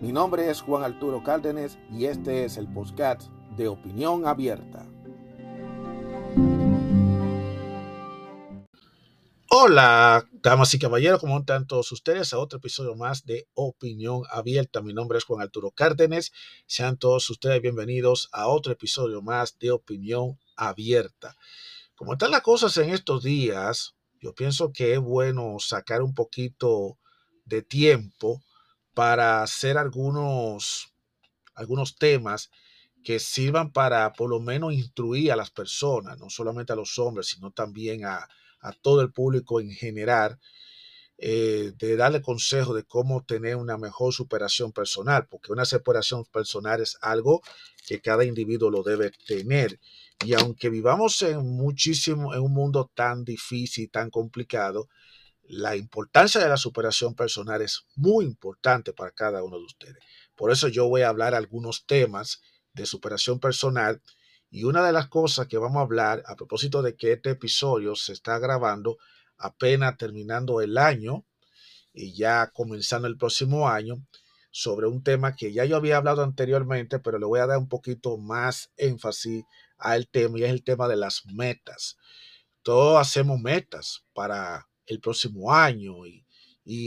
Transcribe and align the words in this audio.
Mi 0.00 0.12
nombre 0.12 0.48
es 0.48 0.60
Juan 0.60 0.84
Arturo 0.84 1.24
Cárdenas 1.24 1.76
y 1.90 2.04
este 2.04 2.44
es 2.44 2.56
el 2.56 2.72
podcast 2.72 3.22
de 3.56 3.66
Opinión 3.66 4.28
Abierta. 4.28 4.86
Hola, 9.50 10.24
damas 10.34 10.72
y 10.74 10.78
caballeros, 10.78 11.18
¿cómo 11.18 11.40
están 11.40 11.66
todos 11.66 11.90
ustedes? 11.90 12.32
A 12.32 12.38
otro 12.38 12.58
episodio 12.58 12.94
más 12.94 13.26
de 13.26 13.48
Opinión 13.54 14.22
Abierta. 14.30 14.82
Mi 14.82 14.94
nombre 14.94 15.18
es 15.18 15.24
Juan 15.24 15.42
Arturo 15.42 15.72
Cárdenas. 15.72 16.30
Sean 16.66 16.96
todos 16.96 17.28
ustedes 17.28 17.60
bienvenidos 17.60 18.28
a 18.30 18.46
otro 18.46 18.72
episodio 18.72 19.20
más 19.20 19.58
de 19.58 19.72
Opinión 19.72 20.38
Abierta. 20.56 21.34
Como 21.96 22.12
están 22.12 22.30
las 22.30 22.42
cosas 22.42 22.76
en 22.76 22.90
estos 22.90 23.24
días, 23.24 23.96
yo 24.20 24.32
pienso 24.32 24.72
que 24.72 24.92
es 24.92 25.00
bueno 25.00 25.56
sacar 25.58 26.02
un 26.02 26.14
poquito 26.14 26.98
de 27.46 27.62
tiempo 27.62 28.40
para 28.98 29.44
hacer 29.44 29.78
algunos, 29.78 30.92
algunos 31.54 31.94
temas 31.98 32.50
que 33.04 33.20
sirvan 33.20 33.70
para 33.72 34.12
por 34.12 34.28
lo 34.28 34.40
menos 34.40 34.72
instruir 34.74 35.30
a 35.30 35.36
las 35.36 35.52
personas, 35.52 36.18
no 36.18 36.28
solamente 36.30 36.72
a 36.72 36.76
los 36.76 36.98
hombres, 36.98 37.28
sino 37.28 37.52
también 37.52 38.04
a, 38.04 38.28
todo 38.82 39.00
el 39.00 39.12
público 39.12 39.60
en 39.60 39.70
general, 39.70 40.40
eh, 41.16 41.74
de 41.78 41.94
darle 41.94 42.22
consejo 42.22 42.74
de 42.74 42.82
cómo 42.82 43.24
tener 43.24 43.54
una 43.54 43.78
mejor 43.78 44.12
superación 44.12 44.72
personal, 44.72 45.28
porque 45.28 45.52
una 45.52 45.64
superación 45.64 46.24
personal 46.24 46.80
es 46.80 46.98
algo 47.00 47.40
que 47.86 48.00
cada 48.00 48.24
individuo 48.24 48.68
lo 48.68 48.82
debe 48.82 49.12
tener. 49.28 49.78
Y 50.26 50.34
aunque 50.34 50.70
vivamos 50.70 51.22
en 51.22 51.46
muchísimo, 51.46 52.34
en 52.34 52.40
un 52.40 52.52
mundo 52.52 52.90
tan 52.92 53.24
difícil, 53.24 53.92
tan 53.92 54.10
complicado, 54.10 54.88
la 55.48 55.76
importancia 55.76 56.40
de 56.40 56.48
la 56.48 56.56
superación 56.56 57.14
personal 57.14 57.62
es 57.62 57.86
muy 57.96 58.24
importante 58.24 58.92
para 58.92 59.12
cada 59.12 59.42
uno 59.42 59.58
de 59.58 59.64
ustedes. 59.64 59.98
Por 60.36 60.52
eso 60.52 60.68
yo 60.68 60.88
voy 60.88 61.02
a 61.02 61.08
hablar 61.08 61.34
algunos 61.34 61.86
temas 61.86 62.42
de 62.74 62.86
superación 62.86 63.40
personal 63.40 64.02
y 64.50 64.64
una 64.64 64.86
de 64.86 64.92
las 64.92 65.08
cosas 65.08 65.46
que 65.46 65.58
vamos 65.58 65.78
a 65.78 65.82
hablar 65.82 66.22
a 66.26 66.36
propósito 66.36 66.82
de 66.82 66.96
que 66.96 67.12
este 67.12 67.30
episodio 67.30 67.96
se 67.96 68.12
está 68.12 68.38
grabando 68.38 68.98
apenas 69.38 69.96
terminando 69.96 70.60
el 70.60 70.76
año 70.76 71.24
y 71.92 72.14
ya 72.14 72.50
comenzando 72.52 73.08
el 73.08 73.16
próximo 73.16 73.68
año 73.68 73.96
sobre 74.50 74.86
un 74.86 75.02
tema 75.02 75.34
que 75.34 75.52
ya 75.52 75.64
yo 75.64 75.76
había 75.76 75.96
hablado 75.96 76.22
anteriormente, 76.22 76.98
pero 76.98 77.18
le 77.18 77.26
voy 77.26 77.40
a 77.40 77.46
dar 77.46 77.58
un 77.58 77.68
poquito 77.68 78.18
más 78.18 78.70
énfasis 78.76 79.44
al 79.78 80.08
tema 80.08 80.38
y 80.38 80.44
es 80.44 80.50
el 80.50 80.62
tema 80.62 80.88
de 80.88 80.96
las 80.96 81.24
metas. 81.26 81.96
Todos 82.62 83.00
hacemos 83.00 83.40
metas 83.40 84.04
para 84.12 84.67
el 84.88 85.00
próximo 85.00 85.54
año 85.54 86.06
y, 86.06 86.24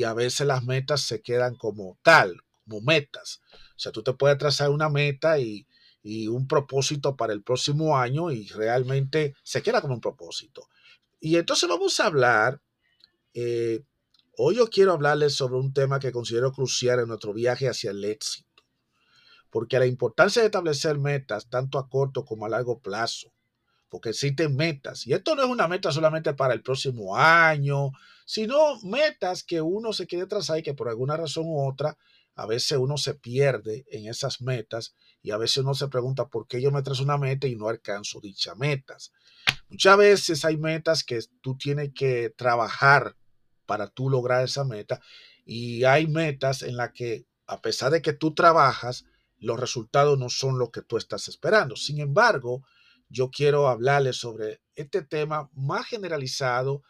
a 0.03 0.13
veces 0.13 0.45
las 0.45 0.63
metas 0.63 1.01
se 1.01 1.23
quedan 1.23 1.55
como 1.55 1.97
tal, 2.03 2.37
como 2.63 2.81
metas. 2.81 3.41
O 3.75 3.79
sea, 3.79 3.91
tú 3.91 4.03
te 4.03 4.13
puedes 4.13 4.37
trazar 4.37 4.69
una 4.69 4.89
meta 4.89 5.39
y, 5.39 5.65
un 6.03 6.47
propósito 6.47 7.15
para 7.15 7.33
el 7.33 7.43
próximo 7.43 7.97
año 7.97 8.31
y 8.31 8.47
realmente 8.47 9.35
se 9.43 9.61
queda 9.61 9.81
como 9.81 9.95
un 9.95 10.01
propósito. 10.01 10.67
Y 11.19 11.35
entonces 11.35 11.69
vamos 11.69 11.99
a 11.99 12.07
hablar, 12.07 12.61
eh, 13.35 13.83
hoy 14.37 14.55
yo 14.55 14.67
quiero 14.67 14.93
hablarles 14.93 15.35
sobre 15.35 15.59
un 15.59 15.73
tema 15.73 15.99
que 15.99 16.11
considero 16.11 16.51
crucial 16.51 16.99
en 16.99 17.07
nuestro 17.07 17.33
viaje 17.33 17.69
hacia 17.69 17.91
el 17.91 18.03
éxito, 18.03 18.63
porque 19.51 19.79
la 19.79 19.85
importancia 19.85 20.41
de 20.41 20.47
establecer 20.47 20.97
metas 20.97 21.49
tanto 21.49 21.77
a 21.77 21.87
corto 21.87 22.25
como 22.25 22.45
a 22.45 22.49
largo 22.49 22.79
plazo 22.79 23.31
porque 23.91 24.09
existen 24.09 24.55
metas. 24.55 25.05
Y 25.05 25.11
esto 25.11 25.35
no 25.35 25.43
es 25.43 25.49
una 25.49 25.67
meta 25.67 25.91
solamente 25.91 26.33
para 26.33 26.53
el 26.53 26.63
próximo 26.63 27.17
año, 27.17 27.91
sino 28.25 28.79
metas 28.83 29.43
que 29.43 29.59
uno 29.59 29.91
se 29.91 30.07
quiere 30.07 30.27
trazar 30.27 30.59
y 30.59 30.63
que 30.63 30.73
por 30.73 30.87
alguna 30.87 31.17
razón 31.17 31.43
u 31.45 31.67
otra, 31.67 31.97
a 32.35 32.45
veces 32.45 32.77
uno 32.77 32.97
se 32.97 33.15
pierde 33.15 33.85
en 33.91 34.07
esas 34.07 34.41
metas 34.41 34.95
y 35.21 35.31
a 35.31 35.37
veces 35.37 35.57
uno 35.57 35.73
se 35.73 35.89
pregunta 35.89 36.29
por 36.29 36.47
qué 36.47 36.61
yo 36.61 36.71
me 36.71 36.81
trazo 36.81 37.03
una 37.03 37.17
meta 37.17 37.47
y 37.47 37.57
no 37.57 37.67
alcanzo 37.67 38.21
dichas 38.21 38.55
metas. 38.55 39.11
Muchas 39.67 39.97
veces 39.97 40.45
hay 40.45 40.55
metas 40.55 41.03
que 41.03 41.19
tú 41.41 41.57
tienes 41.57 41.91
que 41.93 42.29
trabajar 42.29 43.17
para 43.65 43.89
tú 43.89 44.09
lograr 44.09 44.45
esa 44.45 44.63
meta 44.63 45.01
y 45.43 45.83
hay 45.83 46.07
metas 46.07 46.61
en 46.61 46.77
las 46.77 46.93
que 46.93 47.25
a 47.45 47.61
pesar 47.61 47.91
de 47.91 48.01
que 48.01 48.13
tú 48.13 48.33
trabajas, 48.33 49.03
los 49.37 49.59
resultados 49.59 50.17
no 50.17 50.29
son 50.29 50.57
lo 50.57 50.71
que 50.71 50.81
tú 50.81 50.95
estás 50.95 51.27
esperando. 51.27 51.75
Sin 51.75 51.99
embargo, 51.99 52.63
yo 53.11 53.29
quiero 53.29 53.67
hablarles 53.67 54.17
sobre 54.17 54.61
este 54.75 55.01
tema 55.03 55.49
más 55.53 55.85
generalizado, 55.85 56.83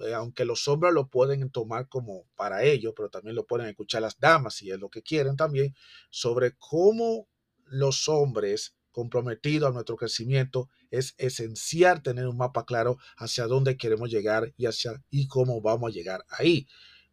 eh, 0.00 0.14
aunque 0.14 0.44
los 0.44 0.66
hombres 0.68 0.92
lo 0.92 1.08
pueden 1.08 1.50
tomar 1.50 1.88
como 1.88 2.24
para 2.34 2.62
ellos, 2.64 2.94
pero 2.96 3.10
también 3.10 3.36
lo 3.36 3.46
pueden 3.46 3.68
escuchar 3.68 4.02
las 4.02 4.18
damas 4.18 4.54
si 4.54 4.70
es 4.70 4.78
lo 4.78 4.88
que 4.88 5.02
quieren 5.02 5.36
también, 5.36 5.74
sobre 6.10 6.56
cómo 6.58 7.28
los 7.66 8.08
hombres 8.08 8.74
comprometidos 8.90 9.68
a 9.68 9.72
nuestro 9.74 9.96
crecimiento 9.96 10.70
es 10.90 11.14
esencial 11.18 12.02
tener 12.02 12.26
un 12.26 12.38
mapa 12.38 12.64
claro 12.64 12.96
hacia 13.18 13.46
dónde 13.46 13.76
queremos 13.76 14.10
llegar 14.10 14.54
y 14.56 14.64
hacia 14.66 15.02
y 15.10 15.28
cómo 15.28 15.60
vamos 15.60 15.90
a 15.90 15.92
llegar 15.92 16.24
ahí. 16.30 16.66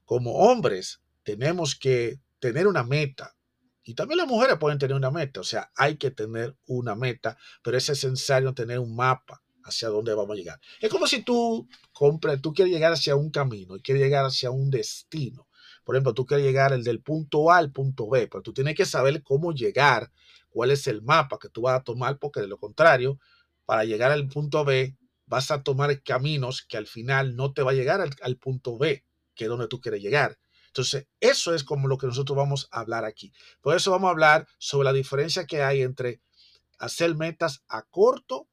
Como 0.06 0.36
hombres 0.36 1.02
tenemos 1.24 1.76
que 1.76 2.22
tener 2.40 2.68
una 2.68 2.84
meta, 2.84 3.36
y 3.84 3.96
también 3.96 4.18
las 4.18 4.28
mujeres 4.28 4.58
pueden 4.58 4.80
tener 4.80 4.96
una 4.96 5.12
meta, 5.12 5.42
o 5.42 5.44
sea, 5.44 5.72
hay 5.76 5.98
que 5.98 6.12
tener 6.12 6.56
una 6.68 6.96
meta, 6.96 7.38
pero 7.62 7.78
es 7.78 7.90
esencial 7.90 8.54
tener 8.56 8.80
un 8.80 8.96
mapa 8.96 9.44
hacia 9.64 9.90
dónde 9.90 10.14
vamos 10.14 10.32
a 10.34 10.38
llegar. 10.38 10.60
Es 10.80 10.90
como 10.90 11.08
si 11.08 11.24
tú 11.24 11.68
compras, 11.92 12.42
tú 12.42 12.54
quieres 12.54 12.74
llegar 12.74 12.94
hacia 12.94 13.16
un 13.16 13.30
camino 13.30 13.76
y 13.76 13.82
quieres 13.82 14.04
llegar 14.04 14.26
hacia 14.26 14.52
un 14.52 14.70
destino. 14.70 15.48
Por 15.84 15.96
ejemplo, 15.96 16.14
tú 16.14 16.26
quieres 16.26 16.46
llegar 16.46 16.72
el 16.72 16.84
del 16.84 17.02
punto 17.02 17.52
A 17.52 17.58
al 17.58 17.72
punto 17.72 18.10
B, 18.10 18.28
pero 18.28 18.42
tú 18.42 18.54
tienes 18.54 18.76
que 18.76 18.86
saber 18.86 19.22
cómo 19.22 19.52
llegar, 19.52 20.12
cuál 20.50 20.72
es 20.72 20.88
el 20.88 21.02
mapa 21.02 21.38
que 21.40 21.50
tú 21.50 21.64
vas 21.64 21.80
a 21.80 21.84
tomar, 21.84 22.20
porque 22.20 22.42
de 22.42 22.48
lo 22.48 22.58
contrario, 22.58 23.20
para 23.66 23.84
llegar 23.84 24.12
al 24.12 24.28
punto 24.28 24.64
B, 24.64 24.96
vas 25.26 25.52
a 25.52 25.64
tomar 25.64 26.02
caminos 26.04 26.66
que 26.68 26.78
al 26.78 26.88
final 26.88 27.36
no 27.36 27.54
te 27.54 27.64
va 27.64 27.72
a 27.72 27.76
llegar 27.76 28.02
al, 28.02 28.12
al 28.22 28.38
punto 28.38 28.78
B, 28.78 29.04
que 29.36 29.46
es 29.46 29.50
donde 29.50 29.68
tú 29.68 29.82
quieres 29.82 30.02
llegar. 30.02 30.38
Entonces, 30.74 31.06
eso 31.20 31.54
es 31.54 31.64
como 31.64 31.88
lo 31.88 32.00
que 32.00 32.08
nosotros 32.08 32.36
vamos 32.36 32.68
a 32.72 32.80
hablar 32.80 33.06
aquí. 33.06 33.32
Por 33.62 33.76
eso 33.76 33.92
vamos 33.92 34.08
a 34.08 34.12
hablar 34.12 34.48
sobre 34.58 34.86
la 34.86 34.94
diferencia 34.94 35.46
que 35.46 35.62
hay 35.62 35.84
entre 35.84 36.20
hacer 36.80 37.14
metas 37.14 37.64
a 37.68 37.84
corto 37.84 38.50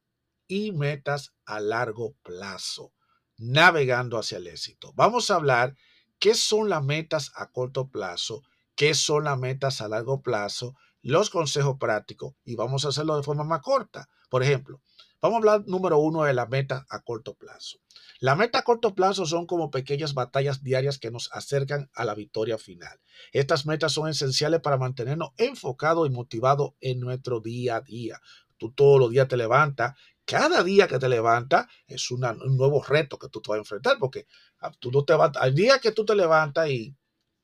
y 0.46 0.70
metas 0.72 1.32
a 1.46 1.60
largo 1.60 2.14
plazo, 2.22 2.92
navegando 3.38 4.18
hacia 4.18 4.36
el 4.36 4.48
éxito. 4.48 4.92
Vamos 4.96 5.30
a 5.30 5.36
hablar 5.36 5.74
qué 6.18 6.34
son 6.34 6.68
las 6.68 6.84
metas 6.84 7.32
a 7.36 7.50
corto 7.50 7.88
plazo, 7.88 8.42
qué 8.74 8.92
son 8.92 9.24
las 9.24 9.38
metas 9.38 9.80
a 9.80 9.88
largo 9.88 10.20
plazo, 10.20 10.76
los 11.00 11.30
consejos 11.30 11.78
prácticos 11.80 12.34
y 12.44 12.54
vamos 12.54 12.84
a 12.84 12.88
hacerlo 12.88 13.16
de 13.16 13.22
forma 13.22 13.44
más 13.44 13.62
corta. 13.62 14.10
Por 14.28 14.42
ejemplo, 14.42 14.82
vamos 15.20 15.36
a 15.36 15.38
hablar 15.38 15.64
número 15.66 15.98
uno 15.98 16.24
de 16.24 16.34
las 16.34 16.48
metas 16.48 16.84
a 16.88 17.00
corto 17.00 17.34
plazo. 17.34 17.78
La 18.20 18.36
meta 18.36 18.58
a 18.58 18.62
corto 18.62 18.94
plazo 18.94 19.26
son 19.26 19.46
como 19.46 19.70
pequeñas 19.70 20.14
batallas 20.14 20.62
diarias 20.62 20.98
que 20.98 21.10
nos 21.10 21.30
acercan 21.32 21.90
a 21.94 22.04
la 22.04 22.14
victoria 22.14 22.58
final. 22.58 23.00
Estas 23.32 23.66
metas 23.66 23.92
son 23.92 24.08
esenciales 24.08 24.60
para 24.60 24.76
mantenernos 24.76 25.30
enfocados 25.36 26.06
y 26.08 26.10
motivados 26.10 26.72
en 26.80 27.00
nuestro 27.00 27.40
día 27.40 27.76
a 27.76 27.80
día. 27.80 28.20
Tú 28.56 28.72
todos 28.72 29.00
los 29.00 29.10
días 29.10 29.26
te 29.26 29.36
levantas, 29.36 29.94
cada 30.30 30.62
día 30.62 30.86
que 30.86 30.98
te 30.98 31.08
levantas 31.08 31.66
es 31.86 32.10
un 32.10 32.20
nuevo 32.56 32.82
reto 32.82 33.18
que 33.18 33.28
tú 33.28 33.40
te 33.40 33.50
vas 33.50 33.56
a 33.56 33.60
enfrentar, 33.60 33.96
porque 33.98 34.26
ah, 34.60 34.70
tú 34.78 34.92
no 34.92 35.04
te 35.04 35.14
vas, 35.14 35.32
hay 35.40 35.52
días 35.52 35.80
que 35.80 35.92
tú 35.92 36.04
te 36.04 36.14
levantas 36.14 36.68
y, 36.68 36.94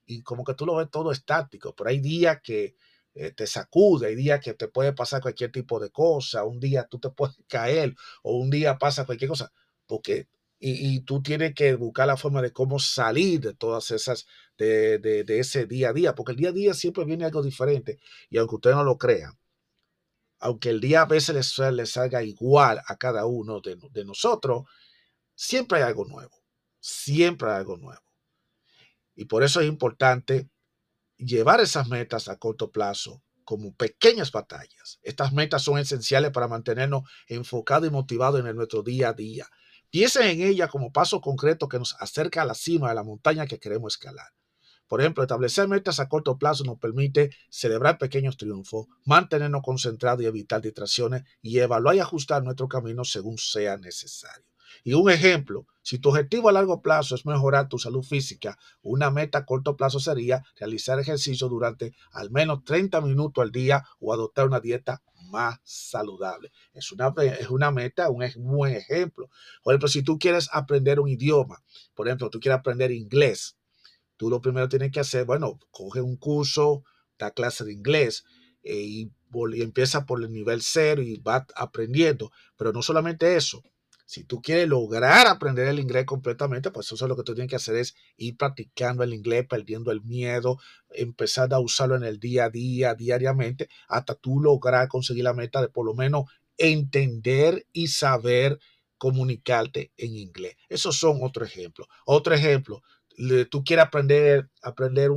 y 0.05 0.22
como 0.22 0.44
que 0.44 0.55
tú 0.55 0.67
lo 0.67 0.76
ves 0.76 0.88
todo 0.90 1.11
estático, 1.11 1.75
pero 1.75 1.90
hay 1.90 2.00
días 2.00 2.38
que 2.43 2.76
eh, 3.17 3.33
te 3.33 3.47
sacude, 3.47 4.09
hay 4.09 4.15
días 4.15 4.41
que 4.41 4.53
te 4.53 4.69
puede 4.69 4.93
pasar 4.93 5.23
cualquier 5.23 5.51
tipo 5.51 5.81
de 5.81 5.91
cosa, 5.91 6.45
un 6.45 6.61
día 6.61 6.87
tú 6.87 6.99
te 6.99 7.09
puedes 7.17 7.37
caer 7.49 7.95
o 8.23 8.37
un 8.37 8.51
día 8.51 8.79
pasa 8.79 9.07
cualquier 9.07 9.31
cosa, 9.31 9.53
porque 9.87 10.29
y, 10.59 11.01
tú 11.01 11.23
tienes 11.23 11.55
que 11.55 11.75
buscar 11.75 12.07
la 12.07 12.17
forma 12.17 12.43
de 12.43 12.53
cómo 12.53 12.79
salir 12.79 13.41
de 13.41 13.55
todas 13.55 13.91
esas, 13.91 14.27
de, 14.59 14.99
de, 14.99 15.39
ese 15.39 15.67
día 15.67 15.91
a 15.91 15.93
día, 15.93 16.15
porque 16.15 16.33
el 16.33 16.39
día 16.39 16.49
a 16.51 16.53
día 16.53 16.75
siempre 16.75 17.05
viene 17.05 17.25
algo 17.27 17.43
diferente 17.43 17.99
y 18.31 18.39
aunque 18.39 18.57
ustedes 18.57 18.77
no 18.77 18.85
lo 18.85 18.99
crean, 18.99 19.39
aunque 20.39 20.71
el 20.71 20.81
día 20.81 21.03
a 21.03 21.07
veces 21.07 21.35
les, 21.73 21.91
salga 21.91 22.23
igual 22.23 22.81
a 22.87 22.97
cada 22.97 23.27
uno 23.27 23.61
de, 23.61 23.77
de 23.91 24.05
nosotros, 24.05 24.65
siempre 25.35 25.79
hay 25.79 25.85
algo 25.85 26.05
nuevo, 26.07 26.37
siempre 26.81 27.51
hay 27.51 27.57
algo 27.57 27.77
nuevo. 27.77 28.03
Y 29.15 29.27
por 29.27 29.43
eso 29.43 29.61
es 29.61 29.69
importante 29.69 30.51
llevar 31.19 31.61
esas 31.61 31.89
metas 31.89 32.29
a 32.29 32.37
corto 32.37 32.71
plazo 32.71 33.23
como 33.45 33.75
pequeñas 33.75 34.33
batallas. 34.33 34.99
Estas 35.03 35.33
metas 35.33 35.63
son 35.63 35.79
esenciales 35.79 36.33
para 36.33 36.49
mantenernos 36.49 37.03
enfocados 37.29 37.89
y 37.89 37.93
motivados 37.93 38.45
en 38.45 38.57
nuestro 38.57 38.83
día 38.83 39.11
a 39.11 39.13
día. 39.13 39.47
Piensen 39.91 40.27
en 40.27 40.41
ella 40.43 40.69
como 40.69 40.93
paso 40.93 41.21
concreto 41.21 41.69
que 41.69 41.79
nos 41.79 41.95
acerca 42.01 42.43
a 42.43 42.45
la 42.45 42.55
cima 42.55 42.89
de 42.89 42.97
la 42.97 43.05
montaña 43.05 43.47
que 43.47 43.61
queremos 43.61 43.95
escalar. 43.95 44.27
Por 44.89 45.01
ejemplo, 45.01 45.23
establecer 45.23 45.69
metas 45.69 45.99
a 45.99 46.09
corto 46.09 46.39
plazo 46.39 46.65
nos 46.65 46.79
permite 46.79 47.31
celebrar 47.49 47.99
pequeños 47.99 48.37
triunfos, 48.37 48.87
mantenernos 49.05 49.63
concentrados 49.63 50.23
y 50.23 50.27
evitar 50.27 50.61
distracciones 50.61 51.23
y 51.43 51.59
evaluar 51.59 51.97
y 51.97 52.01
ajustar 52.01 52.43
nuestro 52.43 52.69
camino 52.69 53.05
según 53.05 53.39
sea 53.39 53.77
necesario. 53.77 54.45
Y 54.87 54.94
un 54.94 55.11
ejemplo, 55.11 55.67
si 55.83 55.99
tu 55.99 56.11
objetivo 56.11 56.49
a 56.49 56.53
largo 56.53 56.81
plazo 56.81 57.17
es 57.17 57.27
mejorar 57.27 57.69
tu 57.69 57.77
salud 57.77 58.05
física, 58.05 58.56
una 58.83 59.11
meta 59.11 59.38
a 59.38 59.44
corto 59.44 59.77
plazo 59.77 59.99
sería 59.99 60.44
realizar 60.55 61.00
ejercicio 61.00 61.49
durante 61.49 61.93
al 62.12 62.31
menos 62.31 62.62
30 62.62 63.00
minutos 63.00 63.43
al 63.43 63.50
día 63.50 63.83
o 63.99 64.12
adoptar 64.12 64.47
una 64.47 64.61
dieta 64.61 65.03
más 65.33 65.59
saludable. 65.65 66.53
Es 66.73 66.93
una, 66.93 67.12
es 67.37 67.50
una 67.50 67.73
meta, 67.73 68.11
un 68.11 68.23
buen 68.37 68.77
ejemplo. 68.77 69.29
Por 69.65 69.75
ejemplo, 69.75 69.88
si 69.88 70.05
tú 70.05 70.21
quieres 70.21 70.49
aprender 70.53 71.00
un 71.00 71.09
idioma, 71.09 71.65
por 71.97 72.06
ejemplo, 72.06 72.31
tú 72.31 72.39
quieres 72.39 72.61
aprender 72.61 72.93
inglés, 72.93 73.56
tú 74.17 74.31
lo 74.31 74.41
primero 74.41 74.69
tienes 74.69 74.93
que 74.93 75.00
hacer, 75.00 75.25
bueno, 75.25 75.59
coge 75.73 76.00
un 76.00 76.17
curso, 76.17 76.85
da 77.19 77.32
clase 77.32 77.65
de 77.65 77.73
inglés 77.73 78.23
eh, 78.62 78.82
y, 78.82 79.12
y 79.53 79.62
empieza 79.62 80.06
por 80.06 80.23
el 80.23 80.31
nivel 80.31 80.62
cero 80.62 81.03
y 81.03 81.17
va 81.17 81.44
aprendiendo. 81.56 82.31
Pero 82.56 82.73
no 82.73 82.82
solamente 82.82 83.35
eso, 83.35 83.65
si 84.06 84.25
tú 84.25 84.41
quieres 84.41 84.69
lograr 84.69 85.26
aprender 85.26 85.67
el 85.67 85.81
inglés 85.81 86.06
completamente, 86.06 86.70
pues 86.70 86.91
eso 86.91 87.05
es 87.05 87.08
lo 87.08 87.17
que 87.17 87.25
tú 87.25 87.35
tienes 87.35 87.50
que 87.50 87.56
hacer 87.56 87.76
es 87.76 87.97
ir 88.17 88.37
practicando 88.37 89.03
el 89.03 89.12
inglés, 89.12 89.47
perdiendo 89.49 89.91
el 89.91 90.00
miedo, 90.03 90.58
empezar 90.91 91.53
a 91.53 91.58
usarlo 91.58 91.97
en 91.97 92.05
el 92.05 92.20
día 92.20 92.44
a 92.44 92.50
día, 92.50 92.94
diariamente, 92.94 93.69
hasta 93.88 94.14
tú 94.14 94.41
lograr 94.41 94.88
conseguir 94.88 95.25
la 95.25 95.35
meta 95.35 95.61
de 95.61 95.69
por 95.69 95.85
lo 95.85 95.93
menos 95.94 96.25
entender 96.56 97.67
y 97.73 97.88
saber 97.88 98.58
comunicarte 98.97 99.93
en 99.97 100.17
inglés. 100.17 100.56
Esos 100.69 100.97
son 100.97 101.19
otro 101.23 101.44
ejemplo. 101.44 101.87
Otro 102.06 102.35
ejemplo, 102.35 102.82
tú 103.50 103.64
quieres 103.64 103.87
aprender, 103.87 104.49
aprender 104.62 105.11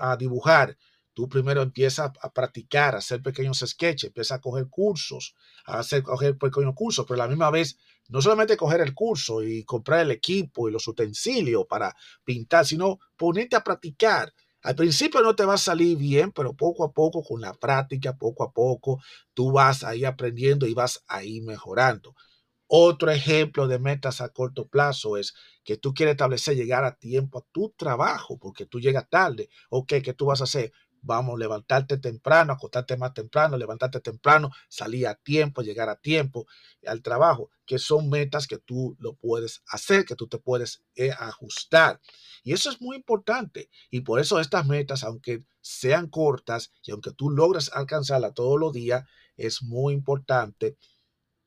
a 0.00 0.16
dibujar. 0.16 0.76
Tú 1.14 1.28
primero 1.28 1.62
empiezas 1.62 2.10
a 2.20 2.32
practicar, 2.32 2.94
a 2.94 2.98
hacer 2.98 3.22
pequeños 3.22 3.60
sketches, 3.64 4.08
empiezas 4.08 4.38
a 4.38 4.40
coger 4.40 4.68
cursos, 4.68 5.34
a 5.64 5.78
hacer 5.78 6.02
coger 6.02 6.36
pequeños 6.36 6.74
cursos, 6.74 7.06
pero 7.08 7.22
a 7.22 7.24
la 7.24 7.28
misma 7.28 7.50
vez 7.50 7.78
no 8.08 8.20
solamente 8.20 8.56
coger 8.56 8.80
el 8.80 8.94
curso 8.94 9.42
y 9.42 9.64
comprar 9.64 10.00
el 10.00 10.10
equipo 10.10 10.68
y 10.68 10.72
los 10.72 10.86
utensilios 10.88 11.66
para 11.68 11.94
pintar, 12.24 12.66
sino 12.66 12.98
ponerte 13.16 13.56
a 13.56 13.64
practicar. 13.64 14.34
Al 14.62 14.74
principio 14.74 15.20
no 15.22 15.36
te 15.36 15.44
va 15.44 15.54
a 15.54 15.58
salir 15.58 15.96
bien, 15.96 16.32
pero 16.32 16.54
poco 16.54 16.84
a 16.84 16.92
poco, 16.92 17.22
con 17.22 17.40
la 17.40 17.54
práctica, 17.54 18.16
poco 18.16 18.44
a 18.44 18.52
poco, 18.52 19.00
tú 19.34 19.52
vas 19.52 19.84
ahí 19.84 20.04
aprendiendo 20.04 20.66
y 20.66 20.74
vas 20.74 21.04
ahí 21.06 21.40
mejorando. 21.42 22.14
Otro 22.66 23.10
ejemplo 23.10 23.68
de 23.68 23.78
metas 23.78 24.20
a 24.20 24.30
corto 24.30 24.66
plazo 24.68 25.16
es 25.16 25.34
que 25.64 25.76
tú 25.76 25.94
quieres 25.94 26.14
establecer 26.14 26.56
llegar 26.56 26.84
a 26.84 26.96
tiempo 26.96 27.38
a 27.38 27.46
tu 27.52 27.70
trabajo, 27.76 28.38
porque 28.38 28.66
tú 28.66 28.80
llegas 28.80 29.08
tarde. 29.08 29.48
Ok, 29.70 29.94
¿qué 30.02 30.14
tú 30.14 30.26
vas 30.26 30.40
a 30.40 30.44
hacer? 30.44 30.72
Vamos, 31.06 31.38
levantarte 31.38 31.98
temprano, 31.98 32.54
acostarte 32.54 32.96
más 32.96 33.12
temprano, 33.12 33.58
levantarte 33.58 34.00
temprano, 34.00 34.50
salir 34.68 35.06
a 35.06 35.14
tiempo, 35.14 35.60
llegar 35.62 35.90
a 35.90 35.96
tiempo 35.96 36.46
al 36.86 37.02
trabajo, 37.02 37.50
que 37.66 37.78
son 37.78 38.08
metas 38.08 38.46
que 38.46 38.58
tú 38.58 38.96
lo 38.98 39.14
puedes 39.14 39.62
hacer, 39.68 40.06
que 40.06 40.16
tú 40.16 40.28
te 40.28 40.38
puedes 40.38 40.82
eh, 40.96 41.10
ajustar. 41.10 42.00
Y 42.42 42.54
eso 42.54 42.70
es 42.70 42.80
muy 42.80 42.96
importante. 42.96 43.68
Y 43.90 44.00
por 44.00 44.18
eso 44.18 44.40
estas 44.40 44.66
metas, 44.66 45.04
aunque 45.04 45.44
sean 45.60 46.08
cortas 46.08 46.72
y 46.82 46.92
aunque 46.92 47.12
tú 47.12 47.30
logres 47.30 47.70
alcanzarlas 47.74 48.32
todos 48.32 48.58
los 48.58 48.72
días, 48.72 49.04
es 49.36 49.62
muy 49.62 49.92
importante 49.92 50.76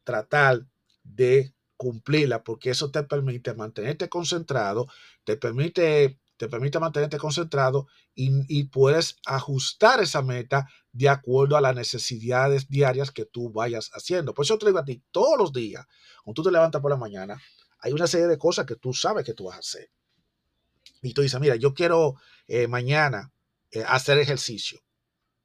tratar 0.04 0.66
de 1.04 1.54
cumplirla 1.78 2.44
porque 2.44 2.72
eso 2.72 2.92
te 2.92 3.04
permite 3.04 3.54
mantenerte 3.54 4.10
concentrado, 4.10 4.88
te 5.24 5.38
permite 5.38 6.20
te 6.38 6.48
permite 6.48 6.80
mantenerte 6.80 7.18
concentrado 7.18 7.88
y, 8.14 8.64
puedes 8.66 9.18
ajustar 9.26 10.02
esa 10.02 10.22
meta 10.22 10.68
de 10.92 11.10
acuerdo 11.10 11.58
a 11.58 11.62
las 11.62 11.76
necesidades 11.76 12.70
diarias 12.70 13.12
que 13.12 13.26
tú 13.26 13.52
vayas 13.52 13.90
haciendo. 13.94 14.34
Por 14.34 14.46
eso 14.46 14.58
te 14.58 14.68
digo 14.68 14.80
a 14.80 14.86
ti, 14.86 15.04
todos 15.12 15.38
los 15.38 15.52
días, 15.52 15.86
cuando 16.24 16.42
tú 16.42 16.44
te 16.44 16.52
levantas 16.52 16.82
por 16.82 16.92
la 16.92 16.98
mañana, 16.98 17.42
hay 17.80 17.92
una 17.92 18.08
serie 18.08 18.28
de 18.28 18.38
cosas 18.38 18.66
que 18.66 18.76
tú 18.76 18.94
sabes 18.94 19.26
que 19.26 19.34
tú 19.34 19.46
vas 19.46 19.58
a 19.58 19.60
hacer. 19.60 19.90
Y 21.02 21.14
tú 21.14 21.22
dices, 21.22 21.40
mira, 21.40 21.56
yo 21.56 21.74
quiero 21.74 22.16
eh, 22.48 22.68
mañana 22.68 23.32
eh, 23.72 23.84
hacer 23.88 24.18
ejercicio 24.18 24.82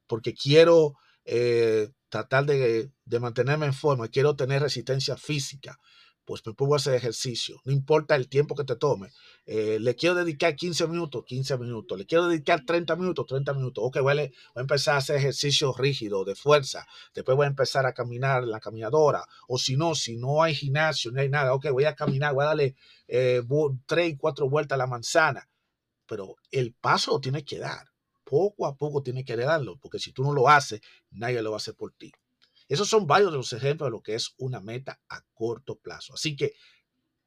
porque 0.07 0.35
quiero 0.35 0.95
eh, 1.25 1.91
tratar 2.11 2.45
de, 2.45 2.93
de 3.05 3.21
mantenerme 3.21 3.67
en 3.67 3.75
forma, 3.75 4.09
quiero 4.09 4.37
tener 4.37 4.61
resistencia 4.61 5.17
física 5.17 5.79
pues 6.25 6.47
me 6.47 6.55
pongo 6.55 6.75
a 6.75 6.77
hacer 6.77 6.95
ejercicio, 6.95 7.61
no 7.65 7.73
importa 7.73 8.15
el 8.15 8.29
tiempo 8.29 8.55
que 8.55 8.65
te 8.65 8.77
tome. 8.77 9.11
Eh, 9.45 9.79
le 9.81 9.97
quiero 9.97 10.15
dedicar 10.15 10.55
15 10.55 10.87
minutos, 10.87 11.25
15 11.27 11.59
minutos. 11.59 11.99
Le 11.99 12.07
quiero 12.07 12.29
dedicar 12.29 12.65
30 12.65 12.95
minutos, 12.97 13.27
30 13.27 13.55
minutos. 13.55 13.83
Ok, 13.85 13.97
a, 13.97 14.01
voy 14.03 14.33
a 14.55 14.61
empezar 14.61 14.95
a 14.95 14.99
hacer 14.99 15.17
ejercicio 15.17 15.73
rígido, 15.73 16.25
de 16.25 16.35
fuerza. 16.35 16.87
Después 17.15 17.37
voy 17.37 17.45
a 17.45 17.49
empezar 17.49 17.87
a 17.87 17.93
caminar 17.93 18.45
la 18.45 18.61
caminadora. 18.61 19.25
O 19.49 19.59
si 19.59 19.77
no, 19.77 19.95
si 19.95 20.17
no 20.17 20.43
hay 20.43 20.55
gimnasio, 20.55 21.11
no 21.11 21.21
hay 21.21 21.29
nada, 21.29 21.55
ok, 21.55 21.71
voy 21.71 21.85
a 21.85 21.95
caminar, 21.95 22.35
voy 22.35 22.45
a 22.45 22.49
darle 22.49 22.77
eh, 23.09 23.43
3 23.87 24.11
y 24.11 24.17
4 24.17 24.49
vueltas 24.49 24.77
a 24.77 24.79
la 24.79 24.87
manzana. 24.87 25.49
Pero 26.07 26.37
el 26.51 26.75
paso 26.75 27.13
lo 27.13 27.21
tienes 27.21 27.45
que 27.45 27.59
dar. 27.59 27.89
Poco 28.25 28.67
a 28.67 28.77
poco 28.77 29.03
tienes 29.03 29.25
que 29.25 29.37
darlo, 29.37 29.79
porque 29.81 29.99
si 29.99 30.13
tú 30.13 30.23
no 30.23 30.33
lo 30.33 30.49
haces, 30.49 30.81
nadie 31.11 31.43
lo 31.43 31.51
va 31.51 31.57
a 31.57 31.59
hacer 31.59 31.75
por 31.75 31.93
ti. 31.93 32.13
Esos 32.73 32.89
son 32.89 33.07
varios 33.07 33.31
de 33.31 33.37
los 33.37 33.53
ejemplos 33.53 33.89
de 33.89 33.91
lo 33.91 34.03
que 34.03 34.15
es 34.15 34.35
una 34.39 34.59
meta 34.59 34.99
a 35.11 35.21
corto 35.35 35.79
plazo. 35.79 36.15
Así 36.15 36.37
que, 36.37 36.55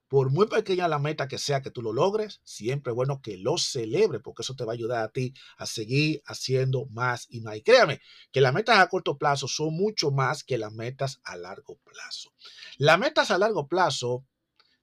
por 0.08 0.32
muy 0.32 0.48
pequeña 0.48 0.88
la 0.88 0.98
meta 0.98 1.28
que 1.28 1.38
sea 1.38 1.62
que 1.62 1.70
tú 1.70 1.84
lo 1.84 1.94
logres, 1.94 2.42
siempre 2.44 2.92
es 2.92 2.96
bueno 2.96 3.22
que 3.22 3.38
lo 3.38 3.60
celebre, 3.60 4.20
porque 4.20 4.42
eso 4.42 4.56
te 4.56 4.64
va 4.66 4.72
a 4.72 4.74
ayudar 4.74 5.04
a 5.04 5.10
ti 5.10 5.36
a 5.58 5.68
seguir 5.68 6.24
haciendo 6.26 6.88
más 6.88 7.28
y 7.30 7.42
más. 7.42 7.58
Y 7.58 7.62
créame 7.62 8.02
que 8.32 8.42
las 8.42 8.56
metas 8.56 8.80
a 8.80 8.88
corto 8.88 9.20
plazo 9.20 9.48
son 9.48 9.76
mucho 9.76 10.10
más 10.10 10.44
que 10.44 10.58
las 10.58 10.74
metas 10.74 11.22
a 11.24 11.36
largo 11.36 11.78
plazo. 11.84 12.34
Las 12.78 12.98
metas 12.98 13.30
a 13.30 13.38
largo 13.38 13.68
plazo 13.68 14.26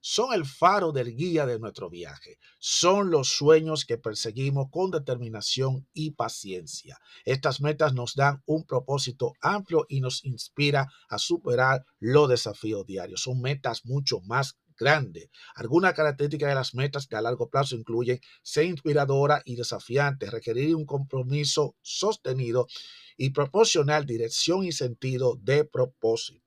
son 0.05 0.33
el 0.33 0.45
faro 0.45 0.91
del 0.91 1.15
guía 1.15 1.45
de 1.45 1.59
nuestro 1.59 1.89
viaje. 1.89 2.37
Son 2.59 3.09
los 3.09 3.29
sueños 3.29 3.85
que 3.85 3.97
perseguimos 3.97 4.67
con 4.69 4.91
determinación 4.91 5.87
y 5.93 6.11
paciencia. 6.11 6.99
Estas 7.23 7.61
metas 7.61 7.93
nos 7.93 8.13
dan 8.13 8.43
un 8.45 8.65
propósito 8.65 9.31
amplio 9.39 9.85
y 9.87 10.01
nos 10.01 10.25
inspira 10.25 10.89
a 11.07 11.17
superar 11.17 11.85
los 11.99 12.27
desafíos 12.27 12.85
diarios. 12.85 13.21
Son 13.21 13.39
metas 13.39 13.85
mucho 13.85 14.19
más 14.25 14.57
grandes. 14.77 15.29
Algunas 15.55 15.93
características 15.93 16.49
de 16.49 16.55
las 16.55 16.75
metas 16.75 17.07
de 17.07 17.15
a 17.15 17.21
largo 17.21 17.49
plazo 17.49 17.77
incluyen 17.77 18.19
ser 18.41 18.65
inspiradora 18.65 19.41
y 19.45 19.55
desafiante, 19.55 20.29
requerir 20.29 20.75
un 20.75 20.85
compromiso 20.85 21.77
sostenido 21.81 22.67
y 23.15 23.29
proporcionar 23.29 24.05
dirección 24.05 24.65
y 24.65 24.73
sentido 24.73 25.37
de 25.41 25.63
propósito. 25.63 26.42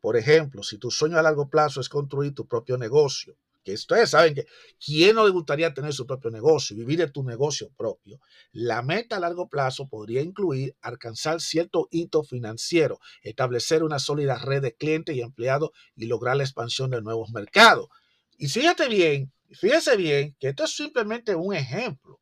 Por 0.00 0.16
ejemplo, 0.16 0.62
si 0.62 0.78
tu 0.78 0.90
sueño 0.90 1.18
a 1.18 1.22
largo 1.22 1.48
plazo 1.48 1.80
es 1.80 1.88
construir 1.88 2.34
tu 2.34 2.46
propio 2.46 2.78
negocio, 2.78 3.36
que 3.64 3.74
ustedes 3.74 4.10
saben 4.10 4.34
que 4.34 4.46
quién 4.82 5.14
no 5.14 5.24
le 5.24 5.30
gustaría 5.30 5.74
tener 5.74 5.92
su 5.92 6.06
propio 6.06 6.30
negocio, 6.30 6.74
vivir 6.74 7.00
de 7.00 7.10
tu 7.10 7.22
negocio 7.22 7.70
propio, 7.76 8.18
la 8.52 8.80
meta 8.80 9.16
a 9.16 9.20
largo 9.20 9.48
plazo 9.48 9.88
podría 9.88 10.22
incluir 10.22 10.74
alcanzar 10.80 11.40
cierto 11.40 11.86
hito 11.90 12.22
financiero, 12.22 12.98
establecer 13.22 13.82
una 13.82 13.98
sólida 13.98 14.38
red 14.38 14.62
de 14.62 14.74
clientes 14.74 15.14
y 15.14 15.20
empleados 15.20 15.70
y 15.96 16.06
lograr 16.06 16.36
la 16.36 16.44
expansión 16.44 16.90
de 16.90 17.02
nuevos 17.02 17.30
mercados. 17.30 17.88
Y 18.38 18.48
fíjate 18.48 18.88
bien, 18.88 19.32
fíjese 19.52 19.96
bien 19.96 20.34
que 20.38 20.48
esto 20.48 20.64
es 20.64 20.74
simplemente 20.74 21.34
un 21.34 21.54
ejemplo, 21.54 22.20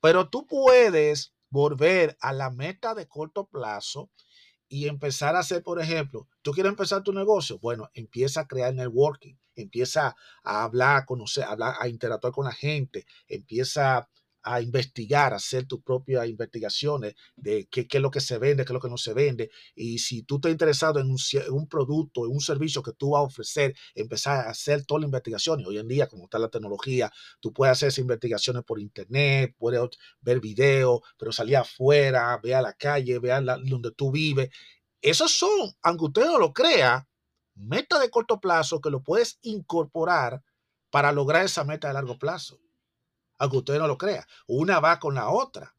pero 0.00 0.28
tú 0.28 0.46
puedes 0.46 1.32
volver 1.50 2.16
a 2.20 2.32
la 2.32 2.50
meta 2.50 2.94
de 2.94 3.06
corto 3.06 3.46
plazo 3.46 4.10
y 4.68 4.88
empezar 4.88 5.34
a 5.36 5.40
hacer, 5.40 5.62
por 5.62 5.80
ejemplo, 5.80 6.28
tú 6.42 6.52
quieres 6.52 6.70
empezar 6.70 7.02
tu 7.02 7.12
negocio, 7.12 7.58
bueno, 7.58 7.90
empieza 7.94 8.42
a 8.42 8.46
crear 8.46 8.74
networking, 8.74 9.34
empieza 9.54 10.14
a 10.42 10.64
hablar, 10.64 10.96
a 10.98 11.06
conocer, 11.06 11.44
a, 11.44 11.52
hablar, 11.52 11.74
a 11.80 11.88
interactuar 11.88 12.32
con 12.32 12.44
la 12.44 12.52
gente, 12.52 13.06
empieza 13.28 14.08
a 14.42 14.60
investigar, 14.60 15.34
hacer 15.34 15.66
tus 15.66 15.82
propias 15.82 16.26
investigaciones 16.28 17.14
de 17.36 17.66
qué, 17.70 17.86
es 17.90 18.00
lo 18.00 18.10
que 18.10 18.20
se 18.20 18.38
vende, 18.38 18.64
qué 18.64 18.72
es 18.72 18.74
lo 18.74 18.80
que 18.80 18.88
no 18.88 18.96
se 18.96 19.12
vende. 19.12 19.50
Y 19.74 19.98
si 19.98 20.22
tú 20.22 20.36
estás 20.36 20.52
interesado 20.52 21.00
en 21.00 21.10
un, 21.10 21.68
producto, 21.68 22.24
en 22.24 22.32
un 22.32 22.40
servicio 22.40 22.82
que 22.82 22.92
tú 22.92 23.10
vas 23.10 23.20
a 23.20 23.24
ofrecer, 23.24 23.74
empezar 23.94 24.46
a 24.46 24.50
hacer 24.50 24.84
toda 24.86 25.00
la 25.00 25.06
investigación. 25.06 25.60
Y 25.60 25.66
hoy 25.66 25.78
en 25.78 25.88
día, 25.88 26.06
como 26.06 26.24
está 26.24 26.38
la 26.38 26.48
tecnología, 26.48 27.12
tú 27.40 27.52
puedes 27.52 27.72
hacer 27.72 27.88
esas 27.88 27.98
investigaciones 27.98 28.64
por 28.64 28.80
internet, 28.80 29.54
puedes 29.58 29.80
ver 30.20 30.40
videos, 30.40 31.00
pero 31.18 31.32
salir 31.32 31.56
afuera, 31.56 32.38
ve 32.42 32.54
a 32.54 32.62
la 32.62 32.72
calle, 32.72 33.18
ve 33.18 33.32
a 33.32 33.40
donde 33.40 33.90
tú 33.92 34.10
vives. 34.10 34.50
Esos 35.00 35.32
son, 35.32 35.74
aunque 35.82 36.04
usted 36.06 36.26
no 36.26 36.38
lo 36.38 36.52
crea, 36.52 37.08
metas 37.54 38.00
de 38.00 38.10
corto 38.10 38.40
plazo 38.40 38.80
que 38.80 38.90
lo 38.90 39.02
puedes 39.02 39.38
incorporar 39.42 40.42
para 40.90 41.12
lograr 41.12 41.44
esa 41.44 41.64
meta 41.64 41.88
de 41.88 41.94
largo 41.94 42.18
plazo 42.18 42.58
aunque 43.38 43.58
usted 43.58 43.78
no 43.78 43.86
lo 43.86 43.98
crea. 43.98 44.26
Una 44.46 44.80
va 44.80 44.98
con 44.98 45.14
la 45.14 45.30
otra. 45.30 45.74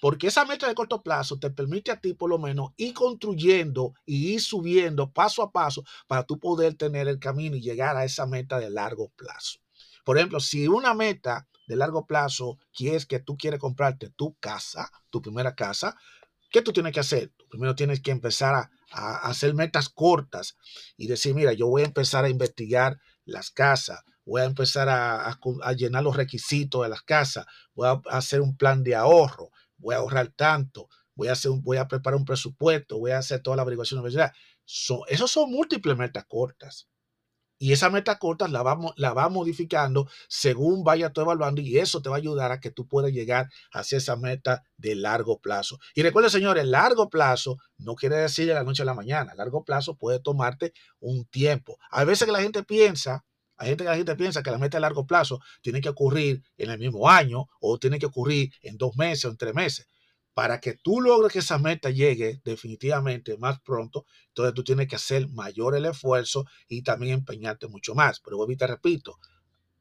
Porque 0.00 0.26
esa 0.26 0.44
meta 0.44 0.66
de 0.66 0.74
corto 0.74 1.02
plazo 1.02 1.38
te 1.38 1.50
permite 1.50 1.92
a 1.92 2.00
ti 2.00 2.12
por 2.12 2.28
lo 2.28 2.38
menos 2.38 2.72
ir 2.76 2.92
construyendo 2.92 3.94
y 4.04 4.32
ir 4.34 4.40
subiendo 4.40 5.12
paso 5.12 5.42
a 5.42 5.52
paso 5.52 5.84
para 6.08 6.24
tú 6.24 6.40
poder 6.40 6.74
tener 6.74 7.06
el 7.06 7.20
camino 7.20 7.56
y 7.56 7.60
llegar 7.60 7.96
a 7.96 8.04
esa 8.04 8.26
meta 8.26 8.58
de 8.58 8.68
largo 8.68 9.10
plazo. 9.10 9.60
Por 10.04 10.18
ejemplo, 10.18 10.40
si 10.40 10.66
una 10.66 10.92
meta 10.92 11.46
de 11.68 11.76
largo 11.76 12.04
plazo 12.06 12.58
quieres 12.76 13.06
que 13.06 13.20
tú 13.20 13.36
quieres 13.36 13.60
comprarte 13.60 14.10
tu 14.10 14.34
casa, 14.40 14.90
tu 15.08 15.22
primera 15.22 15.54
casa, 15.54 15.96
¿qué 16.50 16.62
tú 16.62 16.72
tienes 16.72 16.92
que 16.92 17.00
hacer? 17.00 17.32
primero 17.48 17.76
tienes 17.76 18.00
que 18.00 18.10
empezar 18.10 18.54
a, 18.54 18.70
a 18.90 19.28
hacer 19.28 19.54
metas 19.54 19.88
cortas 19.88 20.56
y 20.96 21.06
decir, 21.06 21.34
mira, 21.34 21.52
yo 21.52 21.68
voy 21.68 21.82
a 21.82 21.84
empezar 21.84 22.24
a 22.24 22.30
investigar 22.30 22.98
las 23.24 23.50
casas, 23.50 24.02
voy 24.24 24.42
a 24.42 24.44
empezar 24.44 24.88
a, 24.88 25.38
llenar 25.76 26.02
los 26.02 26.16
requisitos 26.16 26.82
de 26.82 26.88
las 26.88 27.02
casas, 27.02 27.46
voy 27.74 27.88
a 27.88 28.00
hacer 28.16 28.40
un 28.40 28.56
plan 28.56 28.82
de 28.82 28.94
ahorro, 28.94 29.50
voy 29.76 29.94
a 29.94 29.98
ahorrar 29.98 30.28
tanto, 30.28 30.88
voy 31.14 31.28
a, 31.28 31.32
hacer 31.32 31.50
voy 31.62 31.76
a 31.76 31.88
preparar 31.88 32.18
un 32.18 32.24
presupuesto, 32.24 32.98
voy 32.98 33.12
a 33.12 33.18
hacer 33.18 33.40
toda 33.40 33.56
la 33.56 33.62
averiguación 33.62 33.98
de 33.98 34.00
universidad. 34.02 34.32
Son, 34.64 35.00
esos 35.08 35.30
son 35.30 35.50
múltiples 35.50 35.96
metas 35.96 36.24
cortas. 36.26 36.88
Y 37.58 37.72
esa 37.72 37.90
meta 37.90 38.18
corta 38.18 38.48
la 38.48 38.64
va, 38.64 38.76
la 38.96 39.12
va 39.12 39.28
modificando 39.28 40.08
según 40.28 40.82
vaya 40.82 41.12
tú 41.12 41.20
evaluando 41.20 41.60
y 41.60 41.78
eso 41.78 42.02
te 42.02 42.08
va 42.08 42.16
a 42.16 42.18
ayudar 42.18 42.50
a 42.50 42.58
que 42.58 42.72
tú 42.72 42.88
puedas 42.88 43.12
llegar 43.12 43.50
hacia 43.72 43.98
esa 43.98 44.16
meta 44.16 44.64
de 44.76 44.96
largo 44.96 45.40
plazo. 45.40 45.78
Y 45.94 46.02
recuerda, 46.02 46.28
señores, 46.28 46.66
largo 46.66 47.08
plazo 47.08 47.58
no 47.78 47.94
quiere 47.94 48.16
decir 48.16 48.48
de 48.48 48.54
la 48.54 48.64
noche 48.64 48.82
a 48.82 48.86
la 48.86 48.94
mañana. 48.94 49.32
Largo 49.36 49.64
plazo 49.64 49.96
puede 49.96 50.18
tomarte 50.18 50.72
un 50.98 51.24
tiempo. 51.26 51.78
A 51.92 52.02
veces 52.02 52.26
que 52.26 52.32
la 52.32 52.42
gente 52.42 52.64
piensa 52.64 53.24
hay 53.56 53.68
gente 53.68 53.84
que 53.84 53.90
la 53.90 53.96
gente 53.96 54.16
piensa 54.16 54.42
que 54.42 54.50
la 54.50 54.58
meta 54.58 54.76
de 54.76 54.82
largo 54.82 55.06
plazo 55.06 55.40
tiene 55.60 55.80
que 55.80 55.88
ocurrir 55.88 56.42
en 56.56 56.70
el 56.70 56.78
mismo 56.78 57.08
año 57.08 57.48
o 57.60 57.78
tiene 57.78 57.98
que 57.98 58.06
ocurrir 58.06 58.52
en 58.62 58.76
dos 58.76 58.96
meses 58.96 59.24
o 59.26 59.28
en 59.28 59.36
tres 59.36 59.54
meses. 59.54 59.86
Para 60.34 60.60
que 60.60 60.74
tú 60.74 61.00
logres 61.00 61.32
que 61.32 61.40
esa 61.40 61.58
meta 61.58 61.90
llegue 61.90 62.40
definitivamente 62.44 63.36
más 63.36 63.60
pronto, 63.60 64.06
entonces 64.28 64.54
tú 64.54 64.64
tienes 64.64 64.88
que 64.88 64.96
hacer 64.96 65.28
mayor 65.28 65.76
el 65.76 65.84
esfuerzo 65.84 66.46
y 66.68 66.82
también 66.82 67.12
empeñarte 67.12 67.68
mucho 67.68 67.94
más. 67.94 68.20
Pero 68.20 68.38
vuelvo 68.38 68.52
y 68.52 68.56
te 68.56 68.66
repito, 68.66 69.18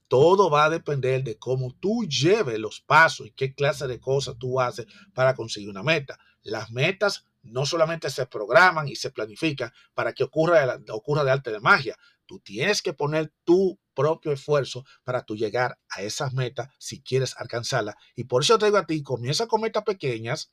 todo 0.10 0.50
va 0.50 0.66
a 0.66 0.70
depender 0.70 1.24
de 1.24 1.38
cómo 1.38 1.74
tú 1.80 2.04
lleves 2.04 2.60
los 2.60 2.82
pasos 2.82 3.28
y 3.28 3.32
qué 3.32 3.54
clase 3.54 3.88
de 3.88 4.02
cosas 4.02 4.36
tú 4.38 4.60
haces 4.60 4.86
para 5.14 5.36
conseguir 5.36 5.70
una 5.70 5.84
meta. 5.84 6.20
Las 6.44 6.70
metas 6.70 7.26
no 7.44 7.66
solamente 7.66 8.10
se 8.10 8.26
programan 8.26 8.90
y 8.90 8.98
se 8.98 9.12
planifican 9.12 9.72
para 9.94 10.12
que 10.12 10.26
ocurra, 10.26 10.78
ocurra 10.90 11.24
de 11.24 11.32
arte 11.32 11.52
de 11.52 11.62
magia, 11.62 11.98
Tú 12.32 12.40
tienes 12.40 12.82
que 12.82 12.94
poner 12.94 13.34
tu 13.44 13.78
propio 13.94 14.32
esfuerzo 14.32 14.86
para 15.04 15.26
tú 15.26 15.36
llegar 15.36 15.78
a 15.90 16.02
esas 16.02 16.32
metas 16.32 16.70
si 16.80 17.02
quieres 17.02 17.36
alcanzarlas. 17.36 17.96
Y 18.16 18.24
por 18.24 18.42
eso 18.42 18.58
te 18.58 18.68
digo 18.68 18.78
a 18.78 18.86
ti, 18.86 19.04
comienza 19.04 19.48
con 19.48 19.60
metas 19.60 19.84
pequeñas 19.84 20.50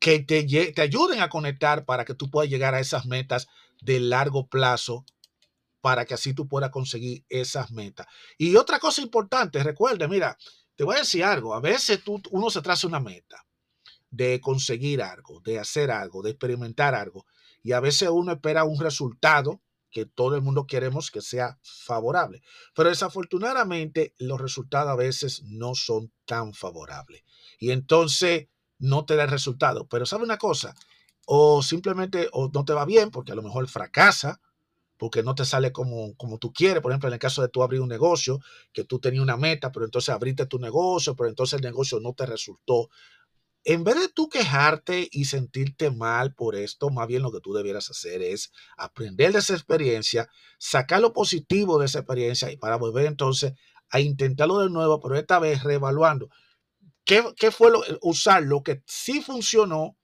que 0.00 0.18
te, 0.18 0.42
te 0.72 0.82
ayuden 0.82 1.20
a 1.20 1.28
conectar 1.28 1.84
para 1.84 2.04
que 2.04 2.14
tú 2.14 2.32
puedas 2.32 2.50
llegar 2.50 2.74
a 2.74 2.80
esas 2.80 3.06
metas 3.06 3.46
de 3.80 4.00
largo 4.00 4.48
plazo 4.48 5.04
para 5.80 6.04
que 6.04 6.14
así 6.14 6.34
tú 6.34 6.48
puedas 6.48 6.70
conseguir 6.70 7.24
esas 7.28 7.70
metas. 7.70 8.08
Y 8.36 8.56
otra 8.56 8.80
cosa 8.80 9.02
importante, 9.02 9.62
recuerde, 9.62 10.08
mira, 10.08 10.36
te 10.74 10.82
voy 10.82 10.96
a 10.96 10.98
decir 10.98 11.22
algo, 11.22 11.54
a 11.54 11.60
veces 11.60 12.02
tú, 12.02 12.20
uno 12.32 12.50
se 12.50 12.60
traza 12.60 12.88
una 12.88 12.98
meta 12.98 13.46
de 14.10 14.40
conseguir 14.40 15.00
algo, 15.00 15.38
de 15.42 15.60
hacer 15.60 15.92
algo, 15.92 16.22
de 16.22 16.30
experimentar 16.30 16.96
algo, 16.96 17.24
y 17.62 17.70
a 17.70 17.78
veces 17.78 18.08
uno 18.08 18.32
espera 18.32 18.64
un 18.64 18.80
resultado 18.80 19.60
que 19.90 20.06
todo 20.06 20.36
el 20.36 20.42
mundo 20.42 20.66
queremos 20.66 21.10
que 21.10 21.20
sea 21.20 21.58
favorable. 21.62 22.42
Pero 22.74 22.88
desafortunadamente 22.88 24.14
los 24.18 24.40
resultados 24.40 24.90
a 24.90 24.96
veces 24.96 25.42
no 25.44 25.74
son 25.74 26.12
tan 26.24 26.54
favorables. 26.54 27.22
Y 27.58 27.70
entonces 27.70 28.48
no 28.78 29.04
te 29.04 29.16
da 29.16 29.24
el 29.24 29.30
resultado. 29.30 29.86
Pero 29.88 30.06
sabe 30.06 30.24
una 30.24 30.38
cosa, 30.38 30.74
o 31.26 31.62
simplemente 31.62 32.28
o 32.32 32.50
no 32.52 32.64
te 32.64 32.72
va 32.72 32.84
bien 32.84 33.10
porque 33.10 33.32
a 33.32 33.36
lo 33.36 33.42
mejor 33.42 33.68
fracasa, 33.68 34.40
porque 34.96 35.22
no 35.22 35.34
te 35.34 35.44
sale 35.44 35.72
como, 35.72 36.14
como 36.16 36.38
tú 36.38 36.52
quieres. 36.52 36.82
Por 36.82 36.92
ejemplo, 36.92 37.08
en 37.08 37.14
el 37.14 37.20
caso 37.20 37.40
de 37.40 37.48
tú 37.48 37.62
abrir 37.62 37.80
un 37.80 37.88
negocio, 37.88 38.38
que 38.72 38.84
tú 38.84 38.98
tenías 38.98 39.22
una 39.22 39.36
meta, 39.36 39.72
pero 39.72 39.86
entonces 39.86 40.10
abriste 40.10 40.46
tu 40.46 40.58
negocio, 40.58 41.16
pero 41.16 41.28
entonces 41.28 41.54
el 41.54 41.62
negocio 41.62 42.00
no 42.00 42.12
te 42.12 42.26
resultó 42.26 42.90
en 43.64 43.84
vez 43.84 43.96
de 43.96 44.08
tú 44.08 44.28
quejarte 44.28 45.08
y 45.10 45.26
sentirte 45.26 45.90
mal 45.90 46.34
por 46.34 46.56
esto, 46.56 46.90
más 46.90 47.06
bien 47.06 47.22
lo 47.22 47.30
que 47.30 47.40
tú 47.40 47.52
debieras 47.52 47.90
hacer 47.90 48.22
es 48.22 48.52
aprender 48.76 49.32
de 49.32 49.40
esa 49.40 49.54
experiencia, 49.54 50.28
sacar 50.58 51.00
lo 51.00 51.12
positivo 51.12 51.78
de 51.78 51.86
esa 51.86 51.98
experiencia 51.98 52.50
y 52.50 52.56
para 52.56 52.76
volver 52.76 53.06
entonces 53.06 53.52
a 53.90 54.00
intentarlo 54.00 54.58
de 54.60 54.70
nuevo, 54.70 55.00
pero 55.00 55.16
esta 55.16 55.38
vez 55.38 55.62
reevaluando. 55.62 56.30
Qué, 57.04 57.24
qué 57.36 57.50
fue 57.50 57.70
lo, 57.70 57.82
usar 58.02 58.42
lo 58.42 58.62
que 58.62 58.82
sí 58.86 59.20
funcionó 59.20 59.96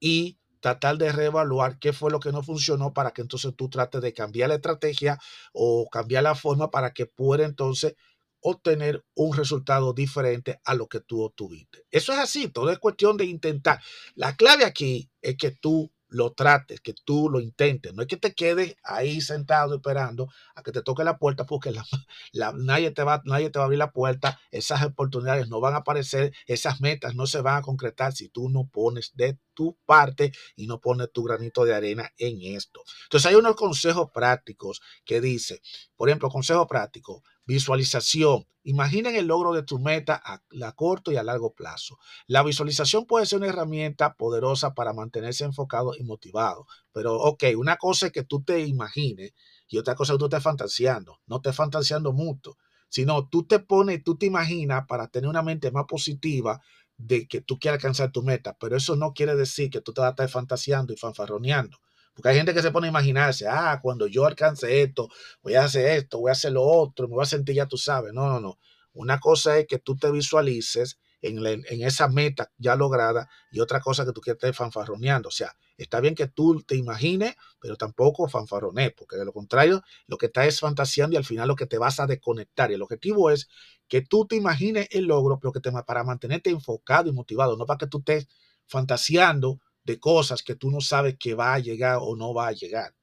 y 0.00 0.38
tratar 0.60 0.96
de 0.96 1.12
reevaluar 1.12 1.78
qué 1.78 1.92
fue 1.92 2.10
lo 2.10 2.20
que 2.20 2.32
no 2.32 2.42
funcionó 2.42 2.92
para 2.92 3.12
que 3.12 3.22
entonces 3.22 3.54
tú 3.56 3.68
trates 3.68 4.00
de 4.00 4.12
cambiar 4.12 4.48
la 4.48 4.56
estrategia 4.56 5.18
o 5.52 5.88
cambiar 5.90 6.22
la 6.22 6.34
forma 6.34 6.70
para 6.70 6.92
que 6.92 7.06
pueda 7.06 7.44
entonces 7.44 7.94
obtener 8.40 9.04
un 9.14 9.36
resultado 9.36 9.92
diferente 9.92 10.60
a 10.64 10.74
lo 10.74 10.86
que 10.86 11.00
tú 11.00 11.22
obtuviste. 11.22 11.84
Eso 11.90 12.12
es 12.12 12.18
así, 12.18 12.48
todo 12.48 12.70
es 12.70 12.78
cuestión 12.78 13.16
de 13.16 13.24
intentar. 13.24 13.80
La 14.14 14.36
clave 14.36 14.64
aquí 14.64 15.10
es 15.20 15.36
que 15.36 15.50
tú 15.50 15.90
lo 16.08 16.32
trates, 16.32 16.80
que 16.80 16.94
tú 16.94 17.28
lo 17.30 17.40
intentes. 17.40 17.92
No 17.94 18.02
es 18.02 18.08
que 18.08 18.16
te 18.16 18.34
quedes 18.34 18.76
ahí 18.82 19.20
sentado 19.20 19.76
esperando 19.76 20.28
a 20.54 20.62
que 20.62 20.72
te 20.72 20.82
toque 20.82 21.04
la 21.04 21.18
puerta 21.18 21.44
porque 21.46 21.72
la, 22.32 22.52
nadie, 22.52 22.90
te 22.90 23.02
va, 23.02 23.22
nadie 23.24 23.50
te 23.50 23.58
va 23.58 23.64
a 23.64 23.66
abrir 23.66 23.78
la 23.78 23.92
puerta. 23.92 24.40
Esas 24.50 24.82
oportunidades 24.84 25.48
no 25.48 25.60
van 25.60 25.74
a 25.74 25.78
aparecer, 25.78 26.32
esas 26.46 26.80
metas 26.80 27.14
no 27.14 27.26
se 27.26 27.40
van 27.40 27.58
a 27.58 27.62
concretar 27.62 28.12
si 28.12 28.28
tú 28.28 28.48
no 28.48 28.68
pones 28.68 29.12
de 29.14 29.38
tu 29.54 29.76
parte 29.86 30.32
y 30.54 30.66
no 30.66 30.80
pones 30.80 31.10
tu 31.12 31.24
granito 31.24 31.64
de 31.64 31.74
arena 31.74 32.12
en 32.18 32.40
esto. 32.42 32.82
Entonces 33.04 33.30
hay 33.30 33.36
unos 33.36 33.56
consejos 33.56 34.10
prácticos 34.12 34.80
que 35.04 35.20
dice, 35.20 35.60
por 35.96 36.08
ejemplo, 36.08 36.28
consejo 36.28 36.66
práctico, 36.66 37.22
Visualización. 37.46 38.46
Imaginen 38.64 39.14
el 39.14 39.28
logro 39.28 39.52
de 39.52 39.62
tu 39.62 39.78
meta 39.78 40.20
a, 40.24 40.72
corto 40.72 41.12
y 41.12 41.16
a 41.16 41.22
largo 41.22 41.54
plazo. 41.54 41.98
La 42.26 42.42
visualización 42.42 43.06
puede 43.06 43.24
ser 43.24 43.38
una 43.38 43.46
herramienta 43.46 44.14
poderosa 44.14 44.74
para 44.74 44.92
mantenerse 44.92 45.44
enfocado 45.44 45.92
y 45.96 46.02
motivado. 46.02 46.66
Pero, 46.92 47.14
ok, 47.14 47.44
una 47.56 47.76
cosa 47.76 48.06
es 48.06 48.12
que 48.12 48.24
tú 48.24 48.42
te 48.42 48.66
imagines 48.66 49.32
y 49.68 49.78
otra 49.78 49.94
cosa 49.94 50.12
es 50.12 50.16
que 50.16 50.18
tú 50.18 50.24
estés 50.26 50.42
fantaseando. 50.42 51.20
No 51.26 51.36
estés 51.36 51.54
fantaseando 51.54 52.12
mucho, 52.12 52.58
sino 52.88 53.28
tú 53.28 53.44
te 53.46 53.60
pones, 53.60 54.02
tú 54.02 54.16
te 54.18 54.26
imaginas 54.26 54.84
para 54.88 55.06
tener 55.06 55.30
una 55.30 55.42
mente 55.42 55.70
más 55.70 55.84
positiva 55.86 56.60
de 56.96 57.28
que 57.28 57.42
tú 57.42 57.60
quieras 57.60 57.78
alcanzar 57.78 58.10
tu 58.10 58.24
meta. 58.24 58.56
Pero 58.58 58.76
eso 58.76 58.96
no 58.96 59.12
quiere 59.12 59.36
decir 59.36 59.70
que 59.70 59.80
tú 59.80 59.92
te 59.92 60.00
vas 60.00 60.08
a 60.08 60.10
estar 60.10 60.28
fantaseando 60.28 60.92
y 60.92 60.96
fanfarroneando. 60.96 61.78
Porque 62.16 62.30
hay 62.30 62.36
gente 62.36 62.54
que 62.54 62.62
se 62.62 62.70
pone 62.70 62.86
a 62.86 62.90
imaginarse, 62.90 63.46
ah, 63.46 63.78
cuando 63.82 64.06
yo 64.06 64.24
alcance 64.24 64.80
esto, 64.80 65.10
voy 65.42 65.54
a 65.54 65.64
hacer 65.64 65.98
esto, 65.98 66.18
voy 66.18 66.30
a 66.30 66.32
hacer 66.32 66.52
lo 66.52 66.62
otro, 66.62 67.08
me 67.08 67.14
voy 67.14 67.22
a 67.22 67.26
sentir, 67.26 67.54
ya 67.54 67.66
tú 67.66 67.76
sabes. 67.76 68.14
No, 68.14 68.26
no, 68.26 68.40
no. 68.40 68.58
Una 68.94 69.20
cosa 69.20 69.58
es 69.58 69.66
que 69.66 69.78
tú 69.78 69.98
te 69.98 70.10
visualices 70.10 70.98
en, 71.20 71.82
esa 71.82 72.08
meta 72.08 72.50
ya 72.56 72.74
lograda 72.74 73.28
y 73.50 73.60
otra 73.60 73.80
cosa 73.80 74.06
que 74.06 74.12
tú 74.12 74.22
quieres 74.22 74.56
fanfarroneando. 74.56 75.28
O 75.28 75.32
sea, 75.32 75.54
está 75.76 76.00
bien 76.00 76.14
que 76.14 76.26
tú 76.26 76.62
te 76.62 76.74
imagines, 76.76 77.34
pero 77.60 77.76
tampoco 77.76 78.26
fanfarrones, 78.28 78.92
porque 78.96 79.16
de 79.16 79.26
lo 79.26 79.34
contrario, 79.34 79.82
lo 80.06 80.16
que 80.16 80.26
estás 80.26 80.46
es 80.46 80.60
fantaseando 80.60 81.14
y 81.14 81.16
al 81.18 81.24
final 81.24 81.48
lo 81.48 81.56
que 81.56 81.66
te 81.66 81.76
vas 81.76 82.00
a 82.00 82.06
desconectar. 82.06 82.70
Y 82.70 82.74
el 82.74 82.82
objetivo 82.82 83.30
es 83.30 83.48
que 83.88 84.00
tú 84.00 84.26
te 84.26 84.36
imagines 84.36 84.88
el 84.90 85.04
logro, 85.04 85.38
pero 85.38 85.52
que 85.52 85.60
te, 85.60 85.70
para 85.70 86.02
mantenerte 86.02 86.48
enfocado 86.48 87.10
y 87.10 87.12
motivado, 87.12 87.58
no 87.58 87.66
para 87.66 87.76
que 87.76 87.86
tú 87.86 87.98
estés 87.98 88.26
fantaseando 88.66 89.60
de 89.86 89.98
cosas 89.98 90.42
que 90.42 90.56
tú 90.56 90.70
no 90.70 90.80
sabes 90.80 91.16
que 91.18 91.34
va 91.34 91.54
a 91.54 91.58
llegar 91.58 91.98
o 92.02 92.16
no 92.16 92.34
va 92.34 92.48
a 92.48 92.52
llegar. 92.52 92.94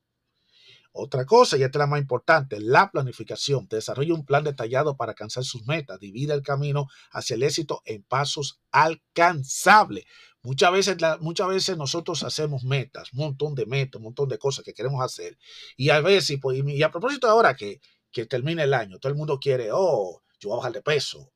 Otra 0.95 1.25
cosa, 1.25 1.57
y 1.57 1.63
esta 1.63 1.79
es 1.79 1.79
la 1.79 1.87
más 1.87 1.99
importante, 1.99 2.59
la 2.59 2.91
planificación. 2.91 3.67
Desarrolla 3.67 4.13
un 4.13 4.25
plan 4.25 4.43
detallado 4.43 4.95
para 4.95 5.13
alcanzar 5.13 5.43
sus 5.43 5.65
metas. 5.65 5.99
Divide 5.99 6.33
el 6.35 6.43
camino 6.43 6.87
hacia 7.11 7.33
el 7.35 7.41
éxito 7.41 7.81
en 7.85 8.03
pasos 8.03 8.59
alcanzables. 8.71 10.05
Muchas 10.43 10.71
veces, 10.71 10.97
muchas 11.21 11.47
veces 11.47 11.77
nosotros 11.77 12.21
hacemos 12.23 12.63
metas, 12.63 13.11
un 13.13 13.19
montón 13.19 13.55
de 13.55 13.65
metas, 13.65 13.97
un 13.97 14.03
montón 14.03 14.29
de 14.29 14.37
cosas 14.37 14.63
que 14.63 14.73
queremos 14.73 15.01
hacer. 15.01 15.37
Y 15.77 15.89
a 15.89 15.99
veces, 16.01 16.37
pues, 16.39 16.61
y 16.63 16.83
a 16.83 16.91
propósito 16.91 17.27
ahora 17.27 17.55
que, 17.55 17.79
que 18.11 18.27
termine 18.27 18.63
el 18.63 18.73
año, 18.73 18.99
todo 18.99 19.11
el 19.11 19.17
mundo 19.17 19.39
quiere, 19.39 19.69
oh, 19.71 20.21
yo 20.39 20.49
voy 20.49 20.55
a 20.55 20.57
bajar 20.57 20.73
de 20.73 20.81
peso. 20.83 21.31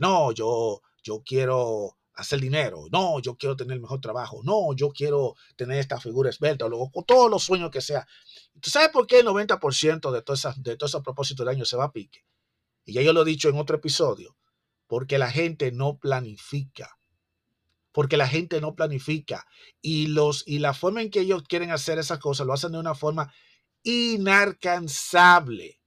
No, 0.00 0.32
yo, 0.32 0.82
yo 1.02 1.22
quiero 1.24 1.97
hacer 2.18 2.40
dinero. 2.40 2.86
No, 2.90 3.20
yo 3.20 3.36
quiero 3.36 3.56
tener 3.56 3.80
mejor 3.80 4.00
trabajo. 4.00 4.40
No, 4.42 4.74
yo 4.74 4.90
quiero 4.90 5.36
tener 5.56 5.78
esta 5.78 6.00
figura 6.00 6.28
esbelta. 6.28 6.66
O 6.66 6.68
luego, 6.68 6.90
todos 7.06 7.30
los 7.30 7.44
sueños 7.44 7.70
que 7.70 7.80
sea. 7.80 8.06
¿Tú 8.60 8.70
sabes 8.70 8.90
por 8.90 9.06
qué 9.06 9.20
el 9.20 9.26
90% 9.26 10.10
de 10.10 10.22
todos 10.22 10.46
de 10.56 10.76
todos 10.76 10.90
esos 10.90 11.02
propósitos 11.02 11.46
del 11.46 11.54
año 11.54 11.64
se 11.64 11.76
va 11.76 11.84
a 11.84 11.92
pique? 11.92 12.24
Y 12.84 12.94
ya 12.94 13.02
yo 13.02 13.12
lo 13.12 13.22
he 13.22 13.24
dicho 13.24 13.48
en 13.48 13.56
otro 13.56 13.76
episodio. 13.76 14.36
Porque 14.88 15.18
la 15.18 15.30
gente 15.30 15.70
no 15.70 15.98
planifica. 15.98 16.98
Porque 17.92 18.16
la 18.16 18.26
gente 18.26 18.60
no 18.60 18.74
planifica. 18.74 19.46
Y, 19.80 20.08
los, 20.08 20.42
y 20.46 20.58
la 20.58 20.74
forma 20.74 21.02
en 21.02 21.10
que 21.10 21.20
ellos 21.20 21.44
quieren 21.44 21.70
hacer 21.70 21.98
esas 21.98 22.18
cosas 22.18 22.46
lo 22.46 22.52
hacen 22.52 22.72
de 22.72 22.78
una 22.78 22.96
forma 22.96 23.32
inalcanzable. 23.84 25.80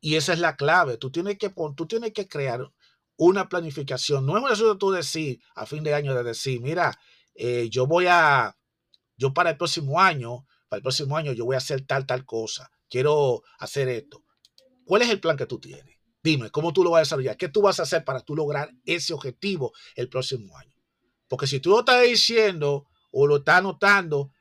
Y 0.00 0.16
esa 0.16 0.32
es 0.32 0.40
la 0.40 0.56
clave. 0.56 0.96
Tú 0.96 1.12
tienes 1.12 1.38
que, 1.38 1.50
tú 1.76 1.86
tienes 1.86 2.12
que 2.12 2.26
crear 2.26 2.72
una 3.16 3.48
planificación. 3.48 4.26
No 4.26 4.38
es 4.38 4.58
eso 4.58 4.76
tú 4.78 4.90
decir 4.90 5.40
a 5.54 5.66
fin 5.66 5.82
de 5.82 5.94
año 5.94 6.14
de 6.14 6.22
decir, 6.22 6.60
mira, 6.60 6.98
eh, 7.34 7.68
yo 7.70 7.86
voy 7.86 8.06
a, 8.08 8.56
yo 9.16 9.32
para 9.32 9.50
el 9.50 9.56
próximo 9.56 10.00
año, 10.00 10.46
para 10.68 10.78
el 10.78 10.82
próximo 10.82 11.16
año 11.16 11.32
yo 11.32 11.44
voy 11.44 11.54
a 11.54 11.58
hacer 11.58 11.86
tal, 11.86 12.06
tal 12.06 12.24
cosa. 12.24 12.70
Quiero 12.88 13.42
hacer 13.58 13.88
esto. 13.88 14.24
¿Cuál 14.84 15.02
es 15.02 15.10
el 15.10 15.20
plan 15.20 15.36
que 15.36 15.46
tú 15.46 15.58
tienes? 15.58 15.96
Dime, 16.22 16.50
¿cómo 16.50 16.72
tú 16.72 16.82
lo 16.82 16.90
vas 16.90 16.98
a 16.98 17.02
desarrollar? 17.02 17.36
¿Qué 17.36 17.48
tú 17.48 17.62
vas 17.62 17.80
a 17.80 17.84
hacer 17.84 18.04
para 18.04 18.20
tú 18.20 18.34
lograr 18.36 18.70
ese 18.84 19.14
objetivo 19.14 19.72
el 19.94 20.08
próximo 20.08 20.56
año? 20.56 20.74
Porque 21.28 21.46
si 21.46 21.60
tú 21.60 21.70
lo 21.70 21.80
estás 21.80 22.02
diciendo 22.02 22.86
o 23.12 23.26
lo 23.26 23.38
estás 23.38 23.58
anotando, 23.58 24.32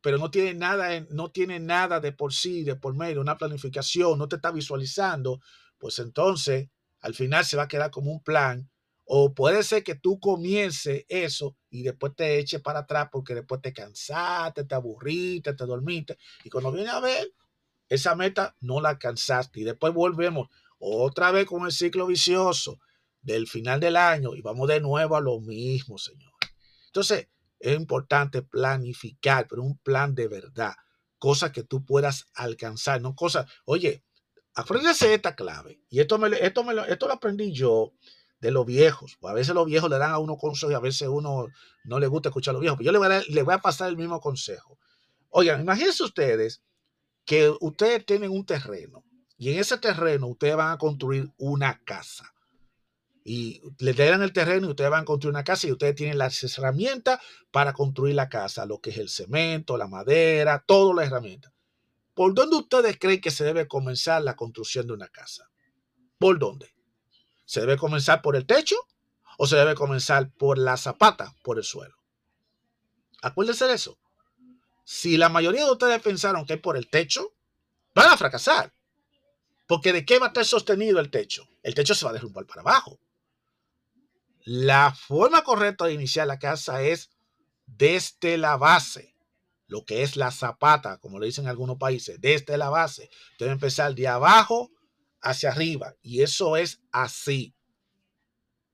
pero 0.00 0.18
no 0.18 0.30
tiene 0.30 0.54
nada, 0.54 1.04
no 1.10 1.30
tiene 1.30 1.60
nada 1.60 2.00
de 2.00 2.12
por 2.12 2.32
sí, 2.32 2.64
de 2.64 2.76
por 2.76 2.94
medio, 2.94 3.20
una 3.20 3.38
planificación, 3.38 4.18
no 4.18 4.28
te 4.28 4.36
está 4.36 4.50
visualizando, 4.50 5.40
pues 5.78 5.98
entonces 6.00 6.68
al 7.02 7.14
final 7.14 7.44
se 7.44 7.56
va 7.56 7.64
a 7.64 7.68
quedar 7.68 7.90
como 7.90 8.10
un 8.10 8.22
plan. 8.22 8.70
O 9.04 9.34
puede 9.34 9.62
ser 9.64 9.82
que 9.82 9.96
tú 9.96 10.20
comiences 10.20 11.04
eso 11.08 11.56
y 11.68 11.82
después 11.82 12.14
te 12.16 12.38
eches 12.38 12.62
para 12.62 12.80
atrás 12.80 13.08
porque 13.12 13.34
después 13.34 13.60
te 13.60 13.72
cansaste, 13.72 14.64
te 14.64 14.74
aburriste, 14.74 15.52
te 15.54 15.66
dormiste. 15.66 16.16
Y 16.44 16.50
cuando 16.50 16.72
viene 16.72 16.90
a 16.90 17.00
ver, 17.00 17.34
esa 17.88 18.14
meta 18.14 18.56
no 18.60 18.80
la 18.80 18.90
alcanzaste. 18.90 19.60
Y 19.60 19.64
después 19.64 19.92
volvemos 19.92 20.48
otra 20.78 21.30
vez 21.32 21.46
con 21.46 21.66
el 21.66 21.72
ciclo 21.72 22.06
vicioso 22.06 22.78
del 23.20 23.46
final 23.46 23.80
del 23.80 23.96
año 23.96 24.34
y 24.34 24.40
vamos 24.40 24.68
de 24.68 24.80
nuevo 24.80 25.16
a 25.16 25.20
lo 25.20 25.40
mismo, 25.40 25.98
Señor. 25.98 26.32
Entonces, 26.86 27.28
es 27.58 27.76
importante 27.76 28.42
planificar, 28.42 29.46
pero 29.48 29.62
un 29.62 29.78
plan 29.78 30.14
de 30.14 30.28
verdad. 30.28 30.74
Cosas 31.18 31.52
que 31.52 31.62
tú 31.62 31.84
puedas 31.84 32.26
alcanzar, 32.34 33.00
no 33.00 33.14
cosas, 33.14 33.50
oye, 33.64 34.04
Apréndese 34.54 35.14
esta 35.14 35.34
clave. 35.34 35.80
Y 35.88 36.00
esto, 36.00 36.24
esto, 36.26 36.84
esto 36.84 37.06
lo 37.06 37.14
aprendí 37.14 37.52
yo 37.52 37.92
de 38.40 38.50
los 38.50 38.66
viejos. 38.66 39.16
A 39.22 39.32
veces 39.32 39.54
los 39.54 39.66
viejos 39.66 39.88
le 39.88 39.98
dan 39.98 40.10
a 40.10 40.18
uno 40.18 40.36
consejos 40.36 40.72
y 40.72 40.76
a 40.76 40.80
veces 40.80 41.08
uno 41.08 41.46
no 41.84 41.98
le 41.98 42.06
gusta 42.08 42.28
escuchar 42.28 42.52
a 42.52 42.54
los 42.54 42.60
viejos. 42.60 42.76
Pero 42.76 42.86
yo 42.86 42.92
le 42.92 42.98
voy 42.98 43.06
a, 43.08 43.22
le 43.26 43.42
voy 43.42 43.54
a 43.54 43.58
pasar 43.58 43.88
el 43.88 43.96
mismo 43.96 44.20
consejo. 44.20 44.78
Oigan, 45.30 45.60
imagínense 45.60 46.02
ustedes 46.02 46.62
que 47.24 47.52
ustedes 47.60 48.04
tienen 48.04 48.30
un 48.30 48.44
terreno 48.44 49.04
y 49.38 49.50
en 49.50 49.58
ese 49.58 49.78
terreno 49.78 50.26
ustedes 50.26 50.56
van 50.56 50.72
a 50.72 50.78
construir 50.78 51.30
una 51.38 51.80
casa. 51.84 52.32
Y 53.24 53.62
le 53.78 53.92
dan 53.94 54.22
el 54.22 54.32
terreno 54.32 54.66
y 54.66 54.70
ustedes 54.70 54.90
van 54.90 55.02
a 55.02 55.04
construir 55.04 55.34
una 55.34 55.44
casa 55.44 55.68
y 55.68 55.72
ustedes 55.72 55.94
tienen 55.94 56.18
las 56.18 56.42
herramientas 56.58 57.20
para 57.52 57.72
construir 57.72 58.16
la 58.16 58.28
casa, 58.28 58.66
lo 58.66 58.80
que 58.80 58.90
es 58.90 58.98
el 58.98 59.08
cemento, 59.08 59.76
la 59.76 59.86
madera, 59.86 60.62
todas 60.66 60.96
las 60.96 61.06
herramientas. 61.06 61.52
¿Por 62.14 62.34
dónde 62.34 62.56
ustedes 62.56 62.98
creen 62.98 63.20
que 63.20 63.30
se 63.30 63.44
debe 63.44 63.66
comenzar 63.66 64.22
la 64.22 64.36
construcción 64.36 64.86
de 64.86 64.92
una 64.92 65.08
casa? 65.08 65.48
¿Por 66.18 66.38
dónde? 66.38 66.74
¿Se 67.44 67.60
debe 67.60 67.76
comenzar 67.76 68.22
por 68.22 68.36
el 68.36 68.46
techo 68.46 68.76
o 69.38 69.46
se 69.46 69.56
debe 69.56 69.74
comenzar 69.74 70.30
por 70.32 70.58
la 70.58 70.76
zapata, 70.76 71.34
por 71.42 71.58
el 71.58 71.64
suelo? 71.64 71.96
Acuérdense 73.22 73.66
de 73.66 73.74
eso. 73.74 73.98
Si 74.84 75.16
la 75.16 75.28
mayoría 75.28 75.64
de 75.64 75.70
ustedes 75.70 76.02
pensaron 76.02 76.44
que 76.44 76.54
es 76.54 76.60
por 76.60 76.76
el 76.76 76.88
techo, 76.90 77.34
van 77.94 78.08
a 78.08 78.16
fracasar. 78.16 78.74
Porque 79.66 79.92
¿de 79.92 80.04
qué 80.04 80.18
va 80.18 80.26
a 80.26 80.28
estar 80.28 80.44
sostenido 80.44 81.00
el 81.00 81.10
techo? 81.10 81.48
El 81.62 81.74
techo 81.74 81.94
se 81.94 82.04
va 82.04 82.10
a 82.10 82.14
derrumbar 82.14 82.46
para 82.46 82.60
abajo. 82.60 82.98
La 84.44 84.92
forma 84.92 85.42
correcta 85.44 85.86
de 85.86 85.94
iniciar 85.94 86.26
la 86.26 86.38
casa 86.38 86.82
es 86.82 87.10
desde 87.66 88.36
la 88.36 88.56
base 88.56 89.11
lo 89.72 89.86
que 89.86 90.02
es 90.02 90.16
la 90.16 90.30
zapata, 90.30 90.98
como 90.98 91.18
le 91.18 91.26
dicen 91.26 91.46
en 91.46 91.50
algunos 91.50 91.78
países, 91.78 92.20
desde 92.20 92.58
la 92.58 92.68
base. 92.68 93.08
Debe 93.38 93.52
empezar 93.52 93.94
de 93.94 94.06
abajo 94.06 94.70
hacia 95.22 95.50
arriba. 95.50 95.94
Y 96.02 96.20
eso 96.20 96.58
es 96.58 96.82
así. 96.90 97.54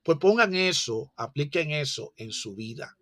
Pues 0.02 0.18
pongan 0.18 0.56
eso, 0.56 1.12
apliquen 1.14 1.70
eso 1.70 2.12
en 2.16 2.32
su 2.32 2.56
vida. 2.56 2.96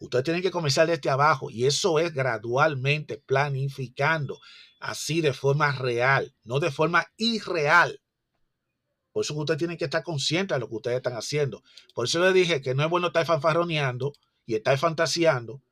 Ustedes 0.00 0.24
tienen 0.24 0.42
que 0.42 0.50
comenzar 0.50 0.88
desde 0.88 1.10
abajo 1.10 1.48
y 1.48 1.66
eso 1.66 2.00
es 2.00 2.12
gradualmente 2.12 3.18
planificando, 3.18 4.40
así 4.80 5.20
de 5.20 5.32
forma 5.32 5.70
real, 5.70 6.34
no 6.42 6.58
de 6.58 6.72
forma 6.72 7.06
irreal. 7.16 8.00
Por 9.12 9.24
eso 9.24 9.34
ustedes 9.34 9.58
tienen 9.58 9.76
que 9.76 9.84
estar 9.84 10.02
conscientes 10.02 10.56
de 10.56 10.60
lo 10.60 10.68
que 10.68 10.76
ustedes 10.76 10.96
están 10.96 11.14
haciendo. 11.14 11.62
Por 11.94 12.06
eso 12.06 12.18
les 12.24 12.34
dije 12.34 12.62
que 12.62 12.74
no 12.74 12.82
es 12.82 12.90
bueno 12.90 13.08
estar 13.08 13.26
fanfarroneando 13.26 14.12
y 14.44 14.56
estar 14.56 14.76
fantaseando, 14.76 15.62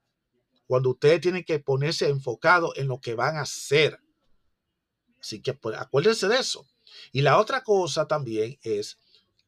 cuando 0.67 0.91
ustedes 0.91 1.21
tienen 1.21 1.45
que 1.45 1.59
ponerse 1.59 2.09
enfocado 2.09 2.73
en 2.77 2.89
lo 2.89 3.01
que 3.01 3.15
van 3.15 3.37
a 3.37 3.43
hacer. 3.43 4.01
Así 5.21 5.41
que 5.41 5.55
pues, 5.55 5.79
acuérdense 5.79 6.29
de 6.29 6.39
eso. 6.39 6.67
Y 7.13 7.23
la 7.23 7.39
otra 7.39 7.63
cosa 7.63 8.07
también 8.07 8.59
es 8.63 8.99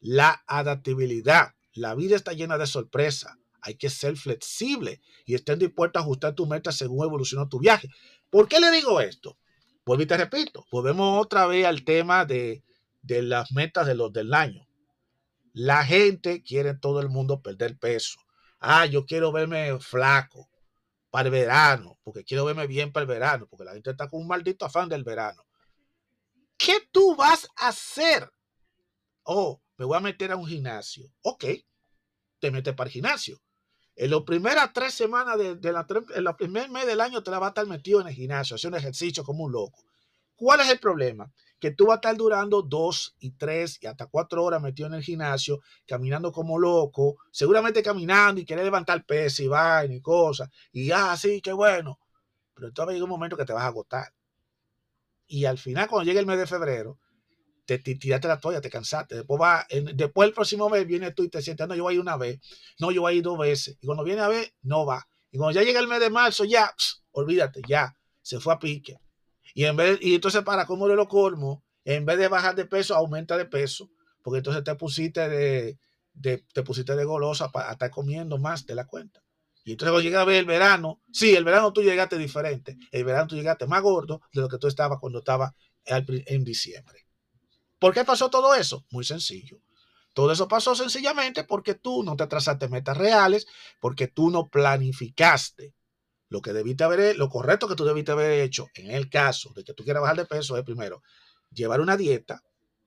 la 0.00 0.42
adaptabilidad. 0.46 1.54
La 1.72 1.94
vida 1.94 2.16
está 2.16 2.32
llena 2.32 2.58
de 2.58 2.66
sorpresas. 2.66 3.36
Hay 3.60 3.74
que 3.74 3.90
ser 3.90 4.16
flexible 4.16 5.00
y 5.26 5.34
estén 5.34 5.58
dispuestos 5.58 6.00
a 6.00 6.04
ajustar 6.04 6.34
tu 6.34 6.46
meta 6.46 6.72
según 6.72 7.04
evoluciona 7.04 7.48
tu 7.48 7.58
viaje. 7.58 7.88
¿Por 8.30 8.48
qué 8.48 8.60
le 8.60 8.70
digo 8.70 9.00
esto? 9.00 9.36
Vuelvo 9.84 10.02
y 10.02 10.06
te 10.06 10.16
repito, 10.16 10.66
volvemos 10.70 11.20
otra 11.20 11.46
vez 11.46 11.66
al 11.66 11.82
tema 11.84 12.24
de, 12.24 12.62
de 13.02 13.22
las 13.22 13.52
metas 13.52 13.86
de 13.86 13.94
los 13.94 14.12
del 14.12 14.34
año. 14.34 14.68
La 15.52 15.84
gente 15.84 16.42
quiere 16.42 16.74
todo 16.74 17.00
el 17.00 17.08
mundo 17.08 17.42
perder 17.42 17.78
peso. 17.78 18.20
Ah, 18.60 18.86
yo 18.86 19.06
quiero 19.06 19.32
verme 19.32 19.78
flaco 19.80 20.48
para 21.10 21.28
el 21.28 21.32
verano, 21.32 21.98
porque 22.02 22.24
quiero 22.24 22.44
verme 22.44 22.66
bien 22.66 22.92
para 22.92 23.02
el 23.02 23.08
verano, 23.08 23.46
porque 23.48 23.64
la 23.64 23.72
gente 23.72 23.90
está 23.90 24.08
con 24.08 24.20
un 24.20 24.28
maldito 24.28 24.64
afán 24.64 24.88
del 24.88 25.04
verano. 25.04 25.44
¿Qué 26.56 26.88
tú 26.90 27.14
vas 27.16 27.48
a 27.56 27.68
hacer? 27.68 28.30
Oh, 29.22 29.62
me 29.76 29.84
voy 29.84 29.96
a 29.96 30.00
meter 30.00 30.32
a 30.32 30.36
un 30.36 30.46
gimnasio. 30.46 31.10
Ok, 31.22 31.44
te 32.40 32.50
metes 32.50 32.74
para 32.74 32.88
el 32.88 32.92
gimnasio. 32.92 33.40
En 33.94 34.10
las 34.10 34.22
primeras 34.22 34.72
tres 34.72 34.94
semanas 34.94 35.38
de, 35.38 35.72
la, 35.72 35.86
en 36.14 36.26
el 36.26 36.36
primer 36.36 36.70
mes 36.70 36.86
del 36.86 37.00
año 37.00 37.22
te 37.22 37.30
la 37.30 37.38
vas 37.38 37.48
a 37.48 37.50
estar 37.50 37.66
metido 37.66 38.00
en 38.00 38.08
el 38.08 38.14
gimnasio, 38.14 38.56
haciendo 38.56 38.76
ejercicio 38.76 39.24
como 39.24 39.44
un 39.44 39.52
loco. 39.52 39.82
¿Cuál 40.36 40.60
es 40.60 40.68
el 40.68 40.78
problema? 40.78 41.32
Que 41.58 41.72
tú 41.72 41.86
vas 41.86 41.94
a 41.94 41.96
estar 41.96 42.16
durando 42.16 42.62
dos 42.62 43.16
y 43.18 43.32
tres 43.32 43.78
y 43.82 43.86
hasta 43.86 44.06
cuatro 44.06 44.44
horas 44.44 44.62
metido 44.62 44.88
en 44.88 44.94
el 44.94 45.02
gimnasio, 45.02 45.60
caminando 45.86 46.32
como 46.32 46.58
loco, 46.58 47.16
seguramente 47.30 47.82
caminando 47.82 48.40
y 48.40 48.44
querer 48.44 48.64
levantar 48.64 49.04
peso 49.04 49.42
y 49.42 49.48
vaina 49.48 49.94
y 49.94 50.00
cosas, 50.00 50.48
y 50.72 50.90
ah, 50.90 51.16
sí, 51.16 51.40
qué 51.40 51.52
bueno. 51.52 51.98
Pero 52.54 52.68
entonces 52.68 52.94
llega 52.94 53.04
un 53.04 53.10
momento 53.10 53.36
que 53.36 53.44
te 53.44 53.52
vas 53.52 53.62
a 53.62 53.68
agotar. 53.68 54.12
Y 55.26 55.44
al 55.44 55.58
final, 55.58 55.88
cuando 55.88 56.06
llegue 56.06 56.20
el 56.20 56.26
mes 56.26 56.38
de 56.38 56.46
febrero, 56.46 56.98
te, 57.64 57.78
tiraste 57.78 58.28
la 58.28 58.40
toalla, 58.40 58.60
te 58.60 58.70
cansaste. 58.70 59.16
Después, 59.16 59.40
va, 59.40 59.66
después 59.94 60.28
el 60.28 60.34
próximo 60.34 60.70
mes 60.70 60.86
viene 60.86 61.12
tú 61.12 61.22
y 61.22 61.28
te 61.28 61.42
sientes, 61.42 61.68
no, 61.68 61.74
yo 61.74 61.82
voy 61.82 61.92
a 61.92 61.94
ir 61.96 62.00
una 62.00 62.16
vez, 62.16 62.40
no, 62.78 62.90
yo 62.90 63.02
voy 63.02 63.12
a 63.12 63.16
ir 63.16 63.22
dos 63.22 63.38
veces. 63.38 63.76
Y 63.80 63.86
cuando 63.86 64.04
viene 64.04 64.22
a 64.22 64.28
ver, 64.28 64.52
no 64.62 64.86
va. 64.86 65.06
Y 65.30 65.36
cuando 65.36 65.60
ya 65.60 65.64
llega 65.64 65.78
el 65.78 65.86
mes 65.86 66.00
de 66.00 66.08
marzo, 66.08 66.44
ya, 66.44 66.72
olvídate, 67.10 67.60
ya, 67.68 67.94
se 68.22 68.40
fue 68.40 68.54
a 68.54 68.58
pique. 68.58 68.98
Y, 69.58 69.64
en 69.64 69.74
vez, 69.74 69.98
y 70.00 70.14
entonces, 70.14 70.44
para 70.44 70.66
cómo 70.66 70.86
lo 70.86 71.08
colmo, 71.08 71.64
en 71.84 72.06
vez 72.06 72.16
de 72.16 72.28
bajar 72.28 72.54
de 72.54 72.64
peso, 72.64 72.94
aumenta 72.94 73.36
de 73.36 73.44
peso, 73.44 73.90
porque 74.22 74.38
entonces 74.38 74.62
te 74.62 74.72
pusiste 74.76 75.28
de, 75.28 75.80
te 76.22 76.62
pusiste 76.62 76.94
de 76.94 77.04
golosa 77.04 77.50
para 77.50 77.72
estar 77.72 77.90
comiendo 77.90 78.38
más 78.38 78.66
de 78.66 78.76
la 78.76 78.86
cuenta. 78.86 79.20
Y 79.64 79.72
entonces 79.72 79.90
cuando 79.90 80.04
llega 80.04 80.20
a 80.20 80.24
ver 80.24 80.36
el 80.36 80.44
verano, 80.44 81.02
sí, 81.12 81.34
el 81.34 81.42
verano 81.42 81.72
tú 81.72 81.82
llegaste 81.82 82.16
diferente. 82.18 82.76
El 82.92 83.02
verano 83.02 83.26
tú 83.26 83.34
llegaste 83.34 83.66
más 83.66 83.82
gordo 83.82 84.20
de 84.32 84.42
lo 84.42 84.48
que 84.48 84.58
tú 84.58 84.68
estabas 84.68 85.00
cuando 85.00 85.18
estabas 85.18 85.50
en 85.86 86.44
diciembre. 86.44 87.08
¿Por 87.80 87.92
qué 87.92 88.04
pasó 88.04 88.30
todo 88.30 88.54
eso? 88.54 88.86
Muy 88.92 89.02
sencillo. 89.02 89.58
Todo 90.14 90.30
eso 90.30 90.46
pasó 90.46 90.76
sencillamente 90.76 91.42
porque 91.42 91.74
tú 91.74 92.04
no 92.04 92.14
te 92.14 92.28
trazaste 92.28 92.68
metas 92.68 92.96
reales, 92.96 93.48
porque 93.80 94.06
tú 94.06 94.30
no 94.30 94.46
planificaste. 94.46 95.74
Lo 96.28 96.42
que 96.42 96.52
debiste 96.52 96.84
haber, 96.84 97.16
lo 97.16 97.28
correcto 97.28 97.68
que 97.68 97.74
tú 97.74 97.84
debiste 97.84 98.12
haber 98.12 98.32
hecho 98.40 98.66
en 98.74 98.90
el 98.90 99.08
caso 99.08 99.52
de 99.54 99.64
que 99.64 99.72
tú 99.72 99.84
quieras 99.84 100.02
bajar 100.02 100.16
de 100.16 100.26
peso 100.26 100.56
es 100.56 100.64
primero 100.64 101.02
llevar 101.50 101.80
una 101.80 101.96
dieta, 101.96 102.42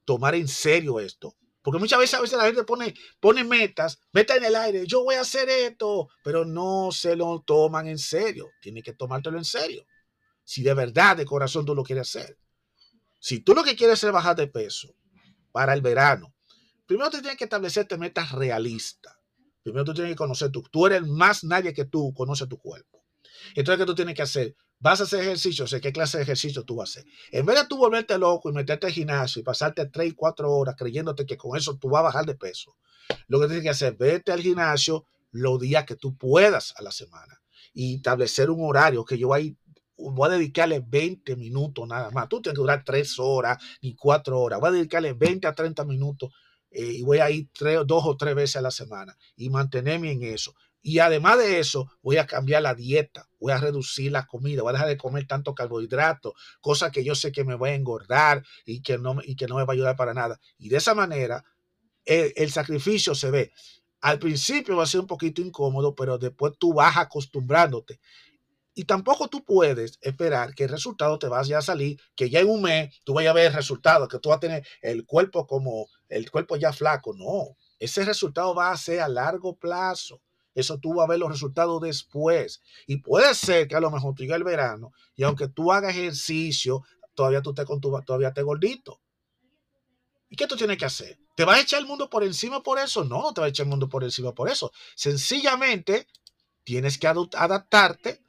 tomar 0.05 0.35
en 0.35 0.47
serio 0.47 0.99
esto. 0.99 1.35
Porque 1.63 1.79
muchas 1.79 1.99
veces, 1.99 2.15
a 2.15 2.21
veces 2.21 2.37
la 2.37 2.45
gente 2.45 2.63
pone, 2.63 2.93
pone 3.19 3.43
metas, 3.43 3.99
metas 4.13 4.37
en 4.37 4.45
el 4.45 4.55
aire, 4.55 4.87
yo 4.87 5.03
voy 5.03 5.15
a 5.15 5.21
hacer 5.21 5.47
esto, 5.49 6.09
pero 6.23 6.43
no 6.43 6.89
se 6.91 7.15
lo 7.15 7.41
toman 7.41 7.87
en 7.87 7.99
serio. 7.99 8.49
Tiene 8.61 8.81
que 8.81 8.93
tomártelo 8.93 9.37
en 9.37 9.45
serio. 9.45 9.85
Si 10.43 10.63
de 10.63 10.73
verdad, 10.73 11.17
de 11.17 11.25
corazón, 11.25 11.65
tú 11.65 11.75
lo 11.75 11.83
quieres 11.83 12.09
hacer. 12.09 12.37
Si 13.19 13.41
tú 13.41 13.53
lo 13.53 13.63
que 13.63 13.75
quieres 13.75 14.03
es 14.03 14.11
bajar 14.11 14.35
de 14.35 14.47
peso 14.47 14.95
para 15.51 15.73
el 15.73 15.81
verano, 15.81 16.33
primero 16.87 17.11
te 17.11 17.19
tienes 17.19 17.37
que 17.37 17.43
establecerte 17.43 17.95
metas 17.97 18.31
realistas. 18.31 19.15
Primero 19.61 19.85
tú 19.85 19.93
tienes 19.93 20.13
que 20.13 20.17
conocer 20.17 20.51
tú. 20.51 20.63
Tú 20.71 20.87
eres 20.87 21.05
más 21.05 21.43
nadie 21.43 21.73
que 21.73 21.85
tú 21.85 22.11
conoce 22.15 22.47
tu 22.47 22.57
cuerpo. 22.57 23.00
Entonces, 23.55 23.79
¿qué 23.79 23.85
tú 23.85 23.95
tienes 23.95 24.15
que 24.15 24.21
hacer? 24.21 24.55
Vas 24.79 24.99
a 24.99 25.03
hacer 25.03 25.21
ejercicio, 25.21 25.67
sé 25.67 25.79
qué 25.79 25.93
clase 25.93 26.17
de 26.17 26.23
ejercicio 26.23 26.63
tú 26.63 26.75
vas 26.75 26.89
a 26.89 26.99
hacer. 26.99 27.11
En 27.31 27.45
vez 27.45 27.59
de 27.59 27.67
tú 27.67 27.77
volverte 27.77 28.17
loco 28.17 28.49
y 28.49 28.53
meterte 28.53 28.87
al 28.87 28.93
gimnasio 28.93 29.39
y 29.39 29.43
pasarte 29.43 29.85
3, 29.85 30.13
4 30.15 30.51
horas 30.51 30.75
creyéndote 30.77 31.25
que 31.25 31.37
con 31.37 31.57
eso 31.57 31.77
tú 31.77 31.89
vas 31.89 31.99
a 31.99 32.03
bajar 32.03 32.25
de 32.25 32.35
peso, 32.35 32.75
lo 33.27 33.39
que 33.39 33.45
tienes 33.45 33.63
que 33.63 33.69
hacer, 33.69 33.95
vete 33.95 34.31
al 34.31 34.41
gimnasio 34.41 35.05
los 35.31 35.59
días 35.59 35.85
que 35.85 35.95
tú 35.95 36.17
puedas 36.17 36.73
a 36.77 36.81
la 36.81 36.91
semana 36.91 37.41
y 37.73 37.95
establecer 37.97 38.49
un 38.49 38.67
horario 38.67 39.05
que 39.05 39.17
yo 39.17 39.27
voy 39.27 39.57
a, 40.23 40.29
dedicarle 40.29 40.83
20 40.85 41.35
minutos 41.35 41.87
nada 41.87 42.09
más. 42.09 42.27
Tú 42.27 42.41
tienes 42.41 42.55
que 42.55 42.61
durar 42.61 42.83
3 42.83 43.19
horas 43.19 43.57
ni 43.81 43.95
4 43.95 44.39
horas. 44.39 44.59
Voy 44.59 44.69
a 44.69 44.71
dedicarle 44.73 45.13
20 45.13 45.47
a 45.47 45.53
30 45.53 45.85
minutos 45.85 46.31
eh, 46.71 46.93
y 46.93 47.03
voy 47.03 47.19
a 47.19 47.29
ir 47.29 47.49
tres, 47.53 47.81
dos 47.85 48.03
o 48.05 48.15
tres 48.15 48.33
veces 48.33 48.55
a 48.55 48.61
la 48.61 48.71
semana 48.71 49.15
y 49.35 49.49
mantenerme 49.49 50.11
en 50.11 50.23
eso. 50.23 50.55
Y 50.81 50.99
además 50.99 51.37
de 51.37 51.59
eso, 51.59 51.91
voy 52.01 52.17
a 52.17 52.25
cambiar 52.25 52.63
la 52.63 52.73
dieta, 52.73 53.29
voy 53.39 53.51
a 53.51 53.57
reducir 53.57 54.11
la 54.11 54.25
comida, 54.25 54.63
voy 54.63 54.71
a 54.71 54.73
dejar 54.73 54.87
de 54.87 54.97
comer 54.97 55.27
tanto 55.27 55.53
carbohidrato, 55.53 56.33
cosa 56.59 56.91
que 56.91 57.03
yo 57.03 57.13
sé 57.13 57.31
que 57.31 57.43
me 57.43 57.55
voy 57.55 57.69
a 57.69 57.75
engordar 57.75 58.43
y 58.65 58.81
que 58.81 58.97
no, 58.97 59.17
y 59.23 59.35
que 59.35 59.47
no 59.47 59.55
me 59.55 59.63
va 59.63 59.73
a 59.73 59.75
ayudar 59.75 59.95
para 59.95 60.13
nada. 60.13 60.39
Y 60.57 60.69
de 60.69 60.77
esa 60.77 60.95
manera, 60.95 61.43
el, 62.05 62.33
el 62.35 62.51
sacrificio 62.51 63.13
se 63.13 63.29
ve. 63.29 63.51
Al 64.01 64.17
principio 64.17 64.77
va 64.77 64.83
a 64.83 64.87
ser 64.87 65.01
un 65.01 65.07
poquito 65.07 65.41
incómodo, 65.41 65.93
pero 65.93 66.17
después 66.17 66.53
tú 66.57 66.73
vas 66.73 66.97
acostumbrándote. 66.97 67.99
Y 68.73 68.85
tampoco 68.85 69.27
tú 69.27 69.43
puedes 69.43 69.99
esperar 70.01 70.55
que 70.55 70.63
el 70.63 70.69
resultado 70.69 71.19
te 71.19 71.27
vaya 71.27 71.57
a 71.57 71.61
salir, 71.61 71.99
que 72.15 72.29
ya 72.29 72.39
en 72.39 72.49
un 72.49 72.61
mes 72.61 73.01
tú 73.03 73.13
vayas 73.13 73.31
a 73.31 73.33
ver 73.35 73.47
el 73.47 73.53
resultado, 73.53 74.07
que 74.07 74.19
tú 74.19 74.29
vas 74.29 74.37
a 74.37 74.39
tener 74.39 74.65
el 74.81 75.05
cuerpo 75.05 75.45
como 75.45 75.87
el 76.07 76.31
cuerpo 76.31 76.55
ya 76.55 76.71
flaco. 76.71 77.13
No, 77.13 77.57
ese 77.79 78.05
resultado 78.05 78.55
va 78.55 78.71
a 78.71 78.77
ser 78.77 79.01
a 79.01 79.09
largo 79.09 79.57
plazo. 79.57 80.21
Eso 80.53 80.77
tú 80.79 80.95
vas 80.95 81.05
a 81.05 81.09
ver 81.09 81.19
los 81.19 81.29
resultados 81.29 81.81
después. 81.81 82.61
Y 82.87 82.97
puede 82.97 83.33
ser 83.35 83.67
que 83.67 83.75
a 83.75 83.79
lo 83.79 83.91
mejor 83.91 84.13
tú 84.15 84.23
llegue 84.23 84.35
el 84.35 84.43
verano 84.43 84.91
y 85.15 85.23
aunque 85.23 85.47
tú 85.47 85.71
hagas 85.71 85.95
ejercicio, 85.95 86.83
todavía 87.15 87.41
tú 87.41 87.53
te 87.53 87.65
con 87.65 87.79
tu, 87.79 87.91
todavía 88.01 88.33
te 88.33 88.41
gordito. 88.41 88.99
¿Y 90.29 90.35
qué 90.35 90.47
tú 90.47 90.55
tienes 90.55 90.77
que 90.77 90.85
hacer? 90.85 91.19
¿Te 91.35 91.43
vas 91.43 91.57
a 91.57 91.61
echar 91.61 91.79
el 91.79 91.87
mundo 91.87 92.09
por 92.09 92.23
encima 92.23 92.63
por 92.63 92.79
eso? 92.79 93.03
No, 93.03 93.21
no 93.21 93.33
te 93.33 93.41
vas 93.41 93.47
a 93.47 93.49
echar 93.49 93.65
el 93.65 93.69
mundo 93.69 93.89
por 93.89 94.03
encima 94.03 94.33
por 94.33 94.49
eso. 94.49 94.71
Sencillamente 94.95 96.07
tienes 96.63 96.97
que 96.97 97.07
adaptarte 97.07 98.21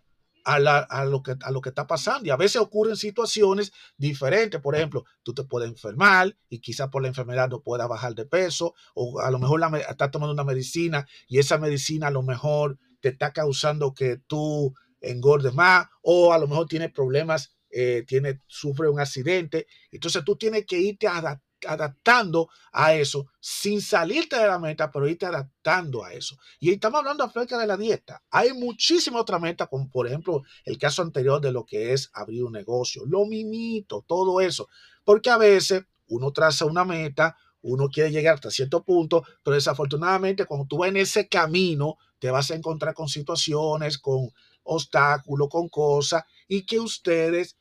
a, 0.45 1.05
lo 1.05 1.23
que, 1.23 1.37
a 1.41 1.51
lo 1.51 1.61
que 1.61 1.69
está 1.69 1.87
pasando. 1.87 2.27
Y 2.27 2.31
a 2.31 2.37
veces 2.37 2.61
ocurren 2.61 2.97
situaciones 2.97 3.73
diferentes. 3.97 4.61
Por 4.61 4.75
ejemplo, 4.75 5.05
tú 5.23 5.35
te 5.35 5.45
puedes 5.45 5.69
enfermar 5.69 6.37
y 6.49 6.61
quizás 6.61 6.89
por 6.89 7.03
la 7.03 7.09
enfermedad 7.09 7.49
no 7.49 7.63
puedas 7.63 7.89
bajar 7.89 8.15
de 8.15 8.27
peso. 8.27 8.75
O 8.95 9.21
a 9.21 9.31
lo 9.31 9.39
mejor 9.39 9.61
la, 9.61 9.79
estás 9.79 10.11
tomando 10.11 10.33
una 10.33 10.45
medicina 10.45 11.07
y 11.29 11.39
esa 11.39 11.59
medicina 11.59 12.09
a 12.09 12.11
lo 12.11 12.23
mejor 12.23 12.79
te 13.01 13.11
está 13.11 13.33
causando 13.33 13.95
que 13.95 14.19
tú 14.27 14.75
engordes 15.01 15.55
más. 15.55 15.89
O 16.03 16.33
a 16.33 16.39
lo 16.39 16.49
mejor 16.49 16.67
tienes 16.67 16.93
problemas, 16.93 17.55
eh, 17.71 18.05
tiene, 18.07 18.41
sufre 18.47 18.89
un 18.89 19.01
accidente. 19.01 19.67
Entonces 19.91 20.25
tú 20.25 20.37
tienes 20.37 20.67
que 20.67 20.79
irte 20.79 21.07
adaptando 21.07 21.52
adaptando 21.67 22.49
a 22.73 22.95
eso 22.95 23.27
sin 23.41 23.81
salirte 23.81 24.37
de 24.37 24.47
la 24.47 24.59
meta, 24.59 24.91
pero 24.91 25.09
irte 25.09 25.27
adaptando 25.27 26.05
a 26.05 26.13
eso. 26.13 26.37
Y 26.61 26.71
estamos 26.71 26.99
hablando 27.01 27.25
acerca 27.25 27.59
de 27.59 27.67
la 27.67 27.77
dieta. 27.77 28.23
Hay 28.31 28.53
muchísimas 28.53 29.23
otras 29.23 29.41
metas, 29.41 29.69
como 29.69 29.89
por 29.89 30.07
ejemplo 30.07 30.43
el 30.65 30.79
caso 30.79 31.03
anterior 31.03 31.41
de 31.41 31.53
lo 31.53 31.65
que 31.65 31.93
es 31.93 32.11
abrir 32.15 32.45
un 32.45 32.53
negocio, 32.53 33.05
lo 33.07 33.27
mimito, 33.27 34.05
todo 34.07 34.41
eso. 34.41 34.69
Porque 35.05 35.31
a 35.31 35.39
veces 35.39 35.85
uno 36.09 36.33
traza 36.33 36.65
una 36.65 36.85
meta, 36.85 37.37
uno 37.63 37.89
quiere 37.89 38.11
llegar 38.11 38.35
hasta 38.35 38.51
cierto 38.51 38.85
punto, 38.85 39.25
pero 39.43 39.55
desafortunadamente 39.55 40.47
cuando 40.47 40.67
tú 40.67 40.79
vas 40.79 40.89
en 40.89 40.97
ese 40.97 41.29
camino, 41.29 41.97
te 42.19 42.31
vas 42.31 42.51
a 42.51 42.55
encontrar 42.55 42.95
con 42.95 43.09
situaciones, 43.09 43.99
con 43.99 44.31
obstáculos, 44.65 45.49
con 45.49 45.69
cosas, 45.69 46.25
y 46.47 46.65
que 46.65 46.79
ustedes 46.79 47.57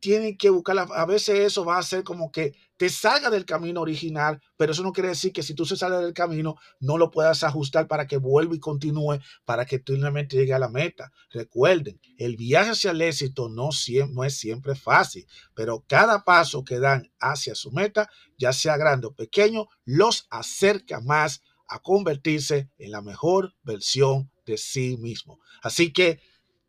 tienen 0.00 0.36
que 0.36 0.50
buscar, 0.50 0.76
a 0.78 1.06
veces 1.06 1.38
eso 1.38 1.64
va 1.64 1.78
a 1.78 1.82
ser 1.82 2.02
como 2.02 2.30
que 2.30 2.54
te 2.76 2.88
salga 2.88 3.30
del 3.30 3.44
camino 3.44 3.80
original, 3.80 4.42
pero 4.56 4.72
eso 4.72 4.82
no 4.82 4.92
quiere 4.92 5.10
decir 5.10 5.32
que 5.32 5.42
si 5.42 5.54
tú 5.54 5.64
se 5.64 5.76
sales 5.76 6.00
del 6.00 6.12
camino 6.12 6.56
no 6.80 6.98
lo 6.98 7.10
puedas 7.10 7.42
ajustar 7.44 7.86
para 7.86 8.06
que 8.06 8.16
vuelva 8.16 8.54
y 8.54 8.60
continúe, 8.60 9.20
para 9.44 9.64
que 9.64 9.78
tú 9.78 9.94
realmente 9.94 10.36
llegue 10.36 10.52
a 10.52 10.58
la 10.58 10.68
meta. 10.68 11.12
Recuerden, 11.30 12.00
el 12.18 12.36
viaje 12.36 12.70
hacia 12.70 12.90
el 12.90 13.00
éxito 13.00 13.48
no, 13.48 13.70
no 14.10 14.24
es 14.24 14.36
siempre 14.36 14.74
fácil, 14.74 15.26
pero 15.54 15.84
cada 15.86 16.24
paso 16.24 16.64
que 16.64 16.80
dan 16.80 17.10
hacia 17.20 17.54
su 17.54 17.70
meta, 17.70 18.10
ya 18.36 18.52
sea 18.52 18.76
grande 18.76 19.06
o 19.06 19.14
pequeño, 19.14 19.68
los 19.84 20.26
acerca 20.30 21.00
más 21.00 21.42
a 21.68 21.78
convertirse 21.78 22.68
en 22.78 22.90
la 22.90 23.00
mejor 23.00 23.54
versión 23.62 24.30
de 24.44 24.58
sí 24.58 24.96
mismo. 24.98 25.38
Así 25.62 25.92
que 25.92 26.20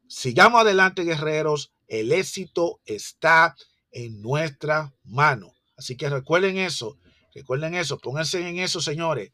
sigamos 0.08 0.62
adelante, 0.62 1.04
guerreros 1.04 1.74
el 1.94 2.12
éxito 2.12 2.82
está 2.86 3.56
en 3.92 4.20
nuestra 4.20 4.92
mano. 5.04 5.54
Así 5.78 5.96
que 5.96 6.10
recuerden 6.10 6.58
eso, 6.58 6.98
recuerden 7.36 7.76
eso, 7.76 8.00
pónganse 8.00 8.48
en 8.48 8.58
eso, 8.58 8.82
señores. 8.82 9.32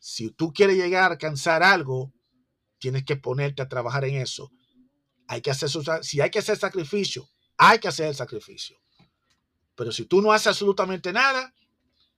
Si 0.00 0.30
tú 0.32 0.52
quieres 0.52 0.76
llegar 0.76 1.04
a 1.04 1.14
alcanzar 1.14 1.62
algo, 1.62 2.12
tienes 2.80 3.04
que 3.04 3.14
ponerte 3.14 3.62
a 3.62 3.68
trabajar 3.68 4.04
en 4.04 4.16
eso. 4.16 4.50
Hay 5.28 5.42
que 5.42 5.52
hacer 5.52 5.70
si 6.02 6.20
hay 6.20 6.30
que 6.30 6.40
hacer 6.40 6.58
sacrificio, 6.58 7.28
hay 7.56 7.78
que 7.78 7.86
hacer 7.86 8.08
el 8.08 8.16
sacrificio. 8.16 8.76
Pero 9.76 9.92
si 9.92 10.06
tú 10.06 10.20
no 10.20 10.32
haces 10.32 10.48
absolutamente 10.48 11.12
nada, 11.12 11.54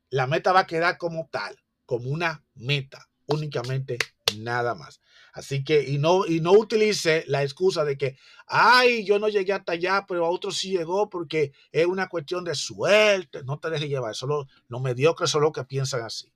la 0.08 0.26
meta 0.26 0.52
va 0.52 0.60
a 0.60 0.66
quedar 0.66 0.96
como 0.96 1.28
tal, 1.30 1.62
como 1.84 2.08
una 2.08 2.42
meta, 2.54 3.10
únicamente 3.26 3.98
nada 4.38 4.74
más. 4.74 5.02
Así 5.32 5.64
que, 5.64 5.82
y 5.82 5.96
no, 5.96 6.26
y 6.26 6.40
no 6.40 6.52
utilice 6.52 7.24
la 7.26 7.42
excusa 7.42 7.84
de 7.84 7.96
que, 7.96 8.18
ay, 8.46 9.04
yo 9.04 9.18
no 9.18 9.28
llegué 9.28 9.54
hasta 9.54 9.72
allá, 9.72 10.04
pero 10.06 10.26
a 10.26 10.30
otros 10.30 10.58
sí 10.58 10.70
llegó 10.76 11.08
porque 11.08 11.52
es 11.70 11.86
una 11.86 12.08
cuestión 12.08 12.44
de 12.44 12.54
suerte. 12.54 13.42
No 13.44 13.58
te 13.58 13.70
dejes 13.70 13.88
llevar, 13.88 14.14
solo 14.14 14.46
los 14.68 14.82
mediocres 14.82 15.30
son 15.30 15.42
los 15.42 15.52
que 15.52 15.64
piensan 15.64 16.02
así. 16.02 16.30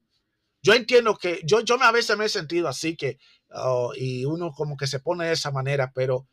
Yo 0.63 0.73
entiendo 0.73 1.17
que, 1.17 1.41
yo, 1.45 1.61
yo 1.61 1.81
a 1.81 1.93
veces 1.93 2.17
me 2.17 2.25
he 2.25 2.29
sentido 2.31 2.69
así 2.69 2.97
que, 2.97 3.19
oh, 3.51 3.93
y 3.95 4.25
uno 4.25 4.51
como 4.53 4.79
que 4.79 4.87
se 4.87 4.99
pone 4.99 5.27
de 5.27 5.33
esa 5.33 5.51
manera, 5.51 5.93
pero 5.95 6.27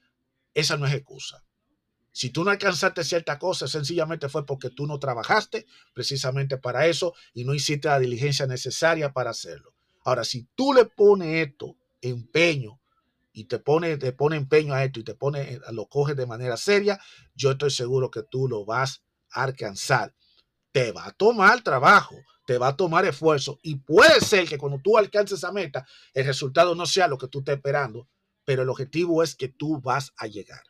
esa 0.53 0.77
no 0.77 0.87
es 0.87 0.93
excusa. 0.93 1.43
Si 2.13 2.29
tú 2.29 2.45
no 2.45 2.51
alcanzaste 2.51 3.03
cierta 3.03 3.37
cosa, 3.37 3.67
sencillamente 3.67 4.29
fue 4.29 4.45
porque 4.45 4.69
tú 4.69 4.87
no 4.87 4.99
trabajaste 4.99 5.65
precisamente 5.93 6.57
para 6.57 6.87
eso 6.87 7.13
y 7.33 7.43
no 7.43 7.53
hiciste 7.53 7.89
la 7.89 7.99
diligencia 7.99 8.47
necesaria 8.47 9.11
para 9.11 9.31
hacerlo. 9.31 9.73
Ahora, 10.05 10.23
si 10.23 10.47
tú 10.55 10.73
le 10.73 10.85
pones 10.85 11.47
esto 11.47 11.75
empeño 12.03 12.79
y 13.31 13.45
te 13.45 13.59
pone, 13.59 13.97
te 13.97 14.13
pone 14.13 14.35
empeño 14.35 14.73
a 14.73 14.83
esto 14.83 14.99
y 14.99 15.03
te 15.03 15.15
pone, 15.15 15.53
eh, 15.53 15.59
lo 15.71 15.87
coges 15.87 16.15
de 16.15 16.27
manera 16.27 16.55
seria, 16.57 16.99
yo 17.33 17.51
estoy 17.51 17.71
seguro 17.71 18.11
que 18.11 18.23
tú 18.23 18.47
lo 18.47 18.65
vas 18.65 19.03
a 19.31 19.43
alcanzar. 19.43 20.13
Te 20.71 20.91
va 20.91 21.07
a 21.07 21.11
tomar 21.11 21.61
trabajo, 21.61 22.15
te 22.45 22.57
va 22.57 22.69
a 22.69 22.75
tomar 22.75 23.05
esfuerzo 23.05 23.59
y 23.63 23.75
puede 23.75 24.21
ser 24.21 24.47
que 24.47 24.57
cuando 24.57 24.79
tú 24.79 24.97
alcances 24.97 25.39
esa 25.39 25.51
meta, 25.51 25.85
el 26.13 26.25
resultado 26.25 26.75
no 26.75 26.85
sea 26.85 27.07
lo 27.07 27.17
que 27.17 27.27
tú 27.27 27.39
estás 27.39 27.55
esperando, 27.55 28.07
pero 28.45 28.63
el 28.63 28.69
objetivo 28.69 29.23
es 29.23 29.35
que 29.35 29.49
tú 29.49 29.79
vas 29.81 30.13
a 30.17 30.27
llegar. 30.27 30.63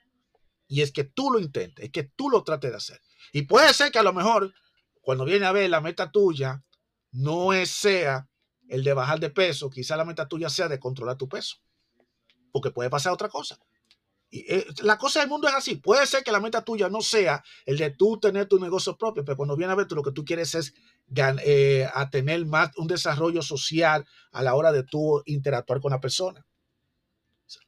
Y 0.67 0.81
es 0.81 0.91
que 0.91 1.03
tú 1.03 1.31
lo 1.31 1.39
intentes, 1.39 1.85
es 1.85 1.91
que 1.91 2.03
tú 2.03 2.29
lo 2.29 2.43
trates 2.43 2.71
de 2.71 2.77
hacer. 2.77 3.01
Y 3.31 3.43
puede 3.43 3.73
ser 3.73 3.91
que 3.91 3.99
a 3.99 4.03
lo 4.03 4.13
mejor 4.13 4.53
cuando 5.01 5.25
viene 5.25 5.45
a 5.45 5.51
ver 5.51 5.69
la 5.69 5.81
meta 5.81 6.11
tuya, 6.11 6.63
no 7.11 7.49
sea 7.65 8.27
el 8.73 8.83
de 8.83 8.93
bajar 8.93 9.19
de 9.19 9.29
peso, 9.29 9.69
quizá 9.69 9.95
la 9.95 10.03
meta 10.03 10.27
tuya 10.27 10.49
sea 10.49 10.67
de 10.67 10.79
controlar 10.79 11.15
tu 11.15 11.29
peso, 11.29 11.57
porque 12.51 12.71
puede 12.71 12.89
pasar 12.89 13.13
otra 13.13 13.29
cosa. 13.29 13.59
Y, 14.31 14.51
eh, 14.51 14.65
la 14.81 14.97
cosa 14.97 15.19
del 15.19 15.29
mundo 15.29 15.47
es 15.47 15.53
así. 15.53 15.75
Puede 15.75 16.07
ser 16.07 16.23
que 16.23 16.31
la 16.31 16.39
meta 16.39 16.63
tuya 16.63 16.89
no 16.89 17.01
sea 17.01 17.43
el 17.67 17.77
de 17.77 17.91
tú 17.91 18.19
tener 18.19 18.47
tu 18.47 18.59
negocio 18.59 18.97
propio, 18.97 19.23
pero 19.23 19.37
cuando 19.37 19.55
viene 19.55 19.71
a 19.71 19.75
ver 19.75 19.85
tú 19.85 19.93
lo 19.93 20.01
que 20.01 20.11
tú 20.11 20.25
quieres 20.25 20.55
es 20.55 20.73
eh, 21.15 21.87
a 21.93 22.09
tener 22.09 22.43
más 22.47 22.71
un 22.77 22.87
desarrollo 22.87 23.43
social 23.43 24.07
a 24.31 24.41
la 24.41 24.55
hora 24.55 24.71
de 24.71 24.81
tú 24.83 25.21
interactuar 25.27 25.79
con 25.79 25.91
la 25.91 26.01
persona. 26.01 26.43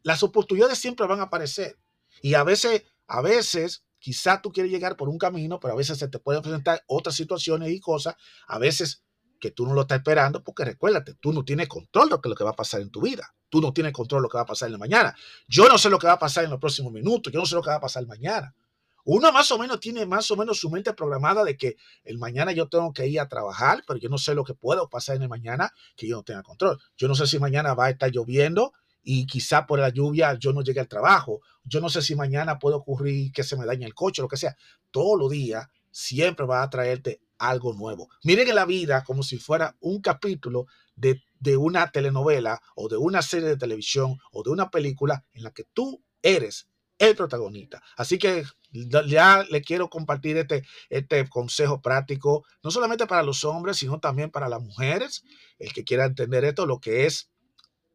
Las 0.01 0.23
oportunidades 0.23 0.79
siempre 0.79 1.05
van 1.05 1.19
a 1.19 1.23
aparecer 1.25 1.77
y 2.23 2.33
a 2.33 2.43
veces, 2.43 2.83
a 3.05 3.21
veces 3.21 3.85
quizá 3.99 4.41
tú 4.41 4.51
quieres 4.51 4.71
llegar 4.71 4.97
por 4.97 5.07
un 5.07 5.19
camino, 5.19 5.59
pero 5.59 5.75
a 5.75 5.77
veces 5.77 5.99
se 5.99 6.07
te 6.07 6.17
pueden 6.17 6.41
presentar 6.41 6.83
otras 6.87 7.13
situaciones 7.15 7.69
y 7.69 7.79
cosas. 7.79 8.15
A 8.47 8.57
veces 8.57 9.04
que 9.39 9.51
tú 9.51 9.65
no 9.65 9.73
lo 9.73 9.81
estás 9.81 9.99
esperando, 9.99 10.43
porque 10.43 10.65
recuérdate, 10.65 11.15
tú 11.15 11.33
no 11.33 11.43
tienes 11.43 11.67
control 11.67 12.09
de 12.09 12.29
lo 12.29 12.35
que 12.35 12.43
va 12.43 12.51
a 12.51 12.55
pasar 12.55 12.81
en 12.81 12.89
tu 12.89 13.01
vida. 13.01 13.33
Tú 13.49 13.61
no 13.61 13.73
tienes 13.73 13.93
control 13.93 14.21
de 14.21 14.23
lo 14.23 14.29
que 14.29 14.37
va 14.37 14.43
a 14.43 14.47
pasar 14.47 14.67
en 14.67 14.73
la 14.73 14.77
mañana. 14.79 15.15
Yo 15.47 15.67
no 15.67 15.77
sé 15.77 15.89
lo 15.89 15.99
que 15.99 16.07
va 16.07 16.13
a 16.13 16.19
pasar 16.19 16.43
en 16.43 16.49
los 16.49 16.59
próximos 16.59 16.91
minutos. 16.91 17.31
Yo 17.31 17.39
no 17.39 17.45
sé 17.45 17.55
lo 17.55 17.61
que 17.61 17.69
va 17.69 17.75
a 17.75 17.81
pasar 17.81 18.05
mañana. 18.05 18.53
Uno 19.07 19.31
más 19.31 19.51
o 19.51 19.59
menos 19.59 19.79
tiene 19.79 20.05
más 20.07 20.31
o 20.31 20.35
menos 20.35 20.59
su 20.59 20.69
mente 20.71 20.91
programada 20.93 21.43
de 21.43 21.55
que 21.55 21.77
el 22.03 22.17
mañana 22.17 22.53
yo 22.53 22.67
tengo 22.67 22.91
que 22.91 23.07
ir 23.07 23.19
a 23.19 23.27
trabajar, 23.27 23.83
pero 23.85 23.99
yo 23.99 24.09
no 24.09 24.17
sé 24.17 24.33
lo 24.33 24.43
que 24.43 24.55
pueda 24.55 24.87
pasar 24.87 25.15
en 25.15 25.21
el 25.21 25.29
mañana 25.29 25.71
que 25.95 26.07
yo 26.07 26.15
no 26.17 26.23
tenga 26.23 26.41
control. 26.41 26.79
Yo 26.97 27.07
no 27.07 27.13
sé 27.13 27.27
si 27.27 27.37
mañana 27.37 27.75
va 27.75 27.85
a 27.85 27.89
estar 27.91 28.09
lloviendo 28.09 28.73
y 29.03 29.27
quizá 29.27 29.67
por 29.67 29.77
la 29.77 29.89
lluvia 29.89 30.33
yo 30.33 30.53
no 30.53 30.63
llegue 30.63 30.79
al 30.79 30.87
trabajo. 30.87 31.41
Yo 31.63 31.81
no 31.81 31.89
sé 31.89 32.01
si 32.01 32.15
mañana 32.15 32.57
puede 32.57 32.77
ocurrir 32.77 33.31
que 33.31 33.43
se 33.43 33.55
me 33.55 33.65
dañe 33.67 33.85
el 33.85 33.93
coche, 33.93 34.23
lo 34.23 34.27
que 34.27 34.37
sea. 34.37 34.57
Todos 34.89 35.19
los 35.19 35.29
días 35.29 35.67
siempre 35.91 36.47
va 36.47 36.63
a 36.63 36.69
traerte 36.71 37.21
algo 37.37 37.73
nuevo. 37.73 38.09
Miren 38.23 38.47
en 38.47 38.55
la 38.55 38.65
vida 38.65 39.03
como 39.03 39.23
si 39.23 39.37
fuera 39.37 39.75
un 39.79 40.01
capítulo 40.01 40.67
de, 40.95 41.21
una 41.57 41.91
telenovela 41.91 42.61
o 42.75 42.87
de 42.87 42.97
una 42.97 43.21
serie 43.21 43.49
de 43.49 43.57
televisión 43.57 44.17
o 44.31 44.43
de 44.43 44.49
una 44.49 44.69
película 44.69 45.23
en 45.33 45.43
la 45.43 45.51
que 45.51 45.65
tú 45.73 46.03
eres 46.21 46.67
el 46.97 47.15
protagonista. 47.15 47.83
Así 47.97 48.17
que 48.17 48.45
ya 48.71 49.45
le 49.49 49.61
quiero 49.61 49.89
compartir 49.89 50.37
este, 50.37 50.63
este 50.89 51.27
consejo 51.29 51.81
práctico, 51.81 52.45
no 52.63 52.71
solamente 52.71 53.05
para 53.05 53.23
los 53.23 53.43
hombres, 53.43 53.77
sino 53.77 53.99
también 53.99 54.31
para 54.31 54.49
las 54.49 54.61
mujeres. 54.61 55.23
El 55.59 55.73
que 55.73 55.83
quiera 55.83 56.05
entender 56.05 56.45
esto, 56.45 56.65
lo 56.65 56.79
que 56.79 57.05
es 57.05 57.29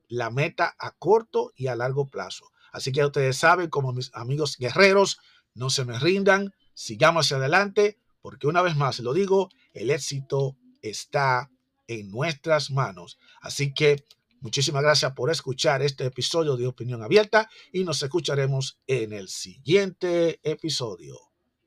la 0.08 0.30
meta 0.30 0.74
a 0.78 0.92
corto 0.92 1.52
y 1.56 1.68
a 1.68 1.76
largo 1.76 2.08
plazo. 2.08 2.50
Así 2.72 2.92
que 2.92 3.04
ustedes 3.04 3.36
saben, 3.36 3.68
como 3.68 3.92
mis 3.92 4.10
amigos 4.14 4.56
guerreros, 4.58 5.18
no 5.54 5.70
se 5.70 5.84
me 5.84 5.98
rindan, 5.98 6.54
sigamos 6.74 7.26
hacia 7.26 7.38
adelante, 7.38 7.98
porque 8.22 8.46
una 8.46 8.62
vez 8.62 8.76
más 8.76 9.00
lo 9.00 9.12
digo, 9.12 9.48
el 9.72 9.90
éxito 9.90 10.56
está 10.82 11.50
en 11.86 12.10
nuestras 12.10 12.70
manos. 12.70 13.18
Así 13.40 13.72
que 13.74 14.04
muchísimas 14.40 14.82
gracias 14.82 15.12
por 15.12 15.30
escuchar 15.30 15.82
este 15.82 16.06
episodio 16.06 16.56
de 16.56 16.66
Opinión 16.66 17.02
Abierta 17.02 17.48
y 17.72 17.84
nos 17.84 18.02
escucharemos 18.02 18.78
en 18.86 19.12
el 19.12 19.28
siguiente 19.28 20.40
episodio. 20.42 21.18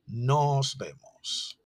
Nos 0.05 0.77
vemos. 0.77 1.59